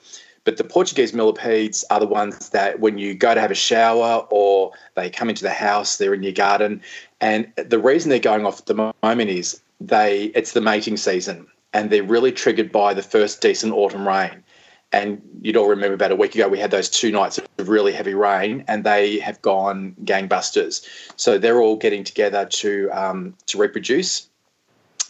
[0.44, 4.26] But the Portuguese millipedes are the ones that when you go to have a shower
[4.28, 6.82] or they come into the house, they're in your garden.
[7.22, 11.46] And the reason they're going off at the moment is they it's the mating season
[11.72, 14.42] and they're really triggered by the first decent autumn rain.
[14.91, 17.93] And you'd all remember about a week ago, we had those two nights of really
[17.93, 20.86] heavy rain, and they have gone gangbusters.
[21.16, 24.28] So they're all getting together to um, to reproduce.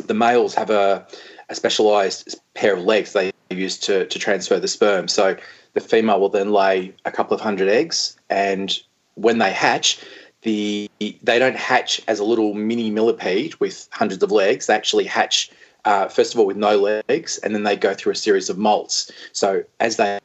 [0.05, 1.07] The males have a,
[1.49, 5.09] a specialised pair of legs they use to, to transfer the sperm.
[5.09, 5.37] So
[5.75, 8.77] the female will then lay a couple of hundred eggs, and
[9.15, 10.01] when they hatch,
[10.43, 14.67] the they don't hatch as a little mini millipede with hundreds of legs.
[14.67, 15.51] They actually hatch
[15.89, 16.77] uh, first of all with no
[17.09, 19.11] legs, and then they go through a series of molts.
[19.33, 20.19] So as they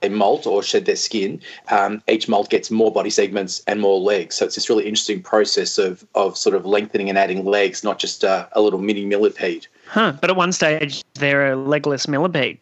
[0.00, 4.00] they molt or shed their skin, um, each molt gets more body segments and more
[4.00, 4.36] legs.
[4.36, 7.98] So it's this really interesting process of of sort of lengthening and adding legs, not
[7.98, 9.66] just a, a little mini millipede.
[9.88, 10.12] Huh.
[10.20, 12.58] But at one stage, they're a legless millipede.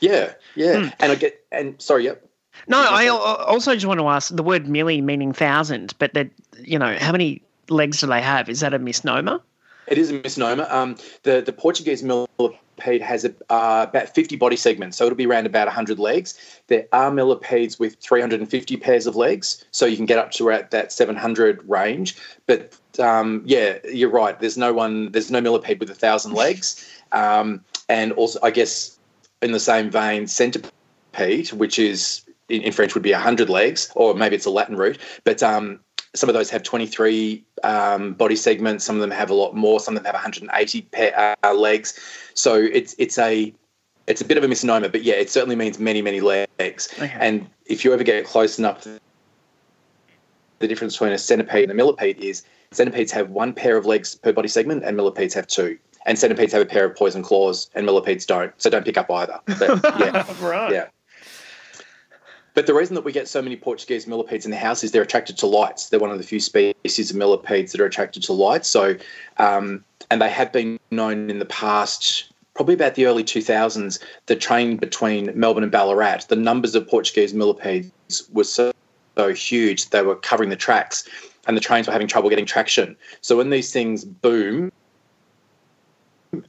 [0.00, 0.80] Yeah, yeah.
[0.80, 0.88] Hmm.
[1.00, 2.22] And I get and sorry, yep.
[2.68, 6.28] No, I also just want to ask the word milli meaning thousand, but that
[6.58, 7.40] you know how many
[7.70, 8.50] legs do they have?
[8.50, 9.40] Is that a misnomer?
[9.88, 10.66] It is a misnomer.
[10.70, 15.26] Um, the the Portuguese millipede has a, uh, about 50 body segments, so it'll be
[15.26, 16.60] around about 100 legs.
[16.66, 20.70] There are millipedes with 350 pairs of legs, so you can get up to at
[20.72, 22.16] that 700 range.
[22.46, 24.38] But um, yeah, you're right.
[24.38, 25.12] There's no one.
[25.12, 26.84] There's no millipede with a thousand legs.
[27.12, 28.98] Um, and also, I guess
[29.42, 34.14] in the same vein, centipede, which is in, in French would be 100 legs, or
[34.14, 34.98] maybe it's a Latin root.
[35.24, 35.80] But um,
[36.16, 38.84] some of those have 23 um, body segments.
[38.84, 39.80] Some of them have a lot more.
[39.80, 41.98] Some of them have 180 pair, uh, legs.
[42.34, 43.52] So it's it's a
[44.06, 46.88] it's a bit of a misnomer, but yeah, it certainly means many many legs.
[46.94, 47.12] Okay.
[47.18, 48.86] And if you ever get close enough,
[50.58, 52.42] the difference between a centipede and a millipede is
[52.72, 55.78] centipedes have one pair of legs per body segment, and millipedes have two.
[56.06, 58.52] And centipedes have a pair of poison claws, and millipedes don't.
[58.58, 59.40] So don't pick up either.
[59.46, 60.72] But yeah, right.
[60.72, 60.86] Yeah.
[62.56, 65.02] But the reason that we get so many Portuguese millipedes in the house is they're
[65.02, 65.90] attracted to lights.
[65.90, 68.64] They're one of the few species of millipedes that are attracted to light.
[68.64, 68.96] So,
[69.36, 74.36] um, and they have been known in the past probably about the early 2000s, the
[74.36, 78.72] train between Melbourne and Ballarat, the numbers of Portuguese millipedes were so,
[79.18, 81.06] so huge they were covering the tracks,
[81.46, 82.96] and the trains were having trouble getting traction.
[83.20, 84.72] So when these things boom.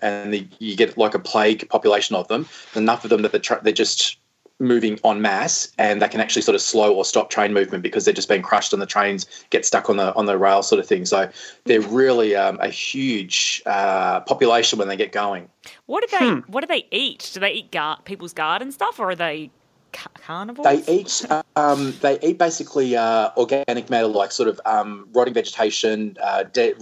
[0.01, 3.39] And the, you get like a plague population of them, enough of them that the
[3.39, 4.17] tra- they're just
[4.59, 8.05] moving en masse and they can actually sort of slow or stop train movement because
[8.05, 10.79] they're just being crushed and the trains get stuck on the on the rail sort
[10.79, 11.29] of thing so
[11.65, 15.47] they're really um, a huge uh, population when they get going
[15.85, 17.29] What do they What do they eat?
[17.33, 19.51] Do they eat gar- people's garden stuff, or are they
[19.93, 20.85] ca- carnivores?
[20.85, 26.17] they eat um, they eat basically uh, organic matter like sort of um, rotting vegetation
[26.21, 26.75] uh, dead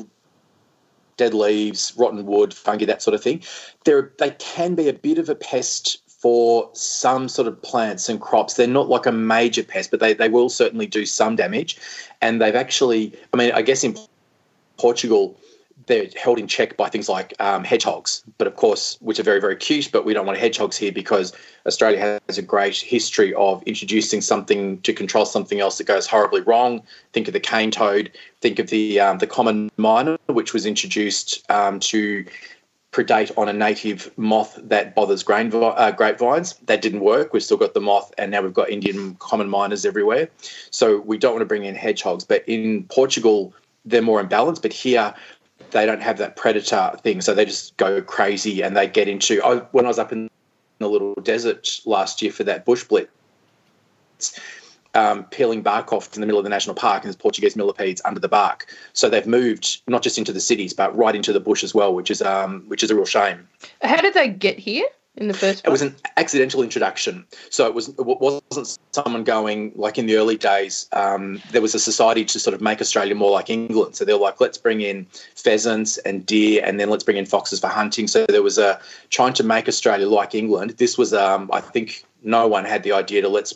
[1.18, 3.42] dead leaves rotten wood fungi that sort of thing
[3.84, 8.20] They're, they can be a bit of a pest for some sort of plants and
[8.20, 8.56] crops.
[8.56, 11.78] They're not like a major pest, but they, they will certainly do some damage.
[12.20, 13.96] And they've actually, I mean, I guess in
[14.78, 15.40] Portugal,
[15.86, 19.40] they're held in check by things like um, hedgehogs, but of course, which are very,
[19.40, 21.32] very cute, but we don't want hedgehogs here because
[21.68, 26.42] Australia has a great history of introducing something to control something else that goes horribly
[26.42, 26.82] wrong.
[27.14, 28.12] Think of the cane toad,
[28.42, 32.26] think of the, um, the common myna, which was introduced um, to
[32.96, 36.54] predate on a native moth that bothers grain uh, grapevines.
[36.68, 37.34] That didn't work.
[37.34, 40.30] We've still got the moth, and now we've got Indian common mynas everywhere.
[40.72, 42.24] So we don't want to bring in hedgehogs.
[42.24, 44.60] But in Portugal, they're more in balance.
[44.60, 45.14] But here,
[45.72, 49.44] they don't have that predator thing, so they just go crazy and they get into.
[49.44, 50.30] I, when I was up in
[50.80, 53.12] the little desert last year for that bush blitz.
[54.96, 58.02] Um, peeling bark off in the middle of the national park, and there's Portuguese millipedes
[58.06, 58.74] under the bark.
[58.94, 61.94] So they've moved not just into the cities, but right into the bush as well,
[61.94, 63.46] which is um, which is a real shame.
[63.82, 64.86] How did they get here
[65.18, 65.70] in the first place?
[65.70, 67.26] It was an accidental introduction.
[67.50, 70.88] So it was it wasn't someone going like in the early days.
[70.94, 73.98] Um, there was a society to sort of make Australia more like England.
[73.98, 77.60] So they're like, let's bring in pheasants and deer, and then let's bring in foxes
[77.60, 78.08] for hunting.
[78.08, 78.80] So there was a
[79.10, 80.72] trying to make Australia like England.
[80.78, 83.54] This was, um, I think, no one had the idea to let's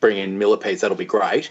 [0.00, 0.80] bring in millipedes.
[0.80, 1.50] That'll be great,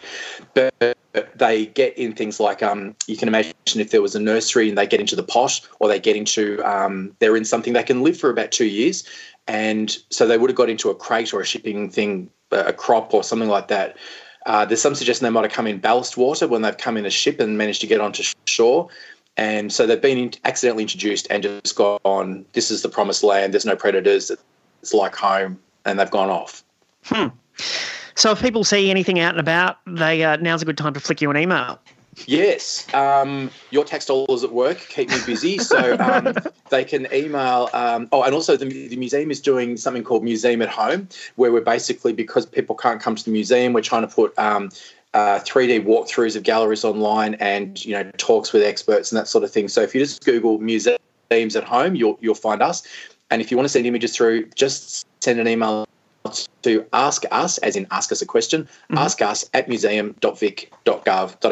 [0.54, 0.98] but
[1.36, 4.78] they get in things like um, you can imagine if there was a nursery and
[4.78, 8.04] they get into the pot or they get into um, they're in something they can
[8.04, 9.04] live for about two years.
[9.48, 13.14] And so they would have got into a crate or a shipping thing a crop
[13.14, 13.98] or something like that.
[14.46, 17.06] Uh, there's some suggestion they might have come in ballast water when they've come in
[17.06, 18.88] a ship and managed to get onto shore.
[19.36, 23.54] And so they've been accidentally introduced and just gone this is the promised land.
[23.54, 24.32] There's no predators.
[24.82, 25.60] It's like home.
[25.86, 26.64] And they've gone off.
[27.06, 27.28] Hmm.
[28.18, 31.00] So if people see anything out and about, they uh, now's a good time to
[31.00, 31.80] flick you an email.
[32.26, 36.34] Yes, um, your tax dollars at work keep me busy, so um,
[36.72, 37.70] they can email.
[37.74, 41.52] Um, oh, and also the, the museum is doing something called Museum at Home, where
[41.52, 44.72] we're basically because people can't come to the museum, we're trying to put um,
[45.14, 49.44] uh, 3D walkthroughs of galleries online and you know talks with experts and that sort
[49.44, 49.68] of thing.
[49.68, 50.98] So if you just Google museums
[51.32, 52.82] at home, you'll you'll find us.
[53.30, 55.87] And if you want to send images through, just send an email
[56.64, 58.98] to ask us, as in ask us a question, Mm-hmm.
[58.98, 61.50] ask us at museum.vic.gov.au.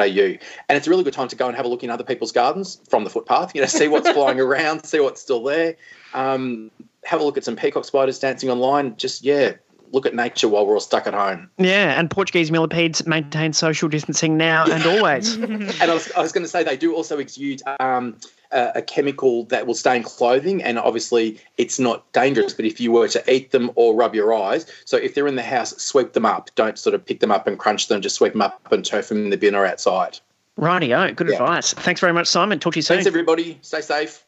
[0.69, 2.31] And it's a really good time to go and have a look in other people's
[2.31, 5.75] gardens from the footpath, you know, see what's flying around, see what's still there.
[6.13, 6.71] Um,
[7.03, 8.95] have a look at some peacock spiders dancing online.
[8.97, 9.53] Just, yeah,
[9.91, 11.49] look at nature while we're all stuck at home.
[11.57, 15.35] Yeah, and Portuguese millipedes maintain social distancing now and always.
[15.35, 18.17] and I was, I was going to say they do also exude um,
[18.55, 22.53] a, a chemical that will stain clothing, and obviously it's not dangerous.
[22.53, 25.35] But if you were to eat them or rub your eyes, so if they're in
[25.35, 26.49] the house, sweep them up.
[26.55, 28.01] Don't sort of pick them up and crunch them.
[28.01, 30.19] Just sweep them up and turf them in the bin or outside.
[30.59, 31.33] Rightio, good Yeah.
[31.33, 31.73] advice.
[31.73, 32.59] Thanks very much, Simon.
[32.59, 32.95] Talk to you soon.
[32.95, 33.57] Thanks, everybody.
[33.61, 34.23] Stay safe.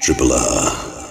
[0.00, 1.10] Triple R.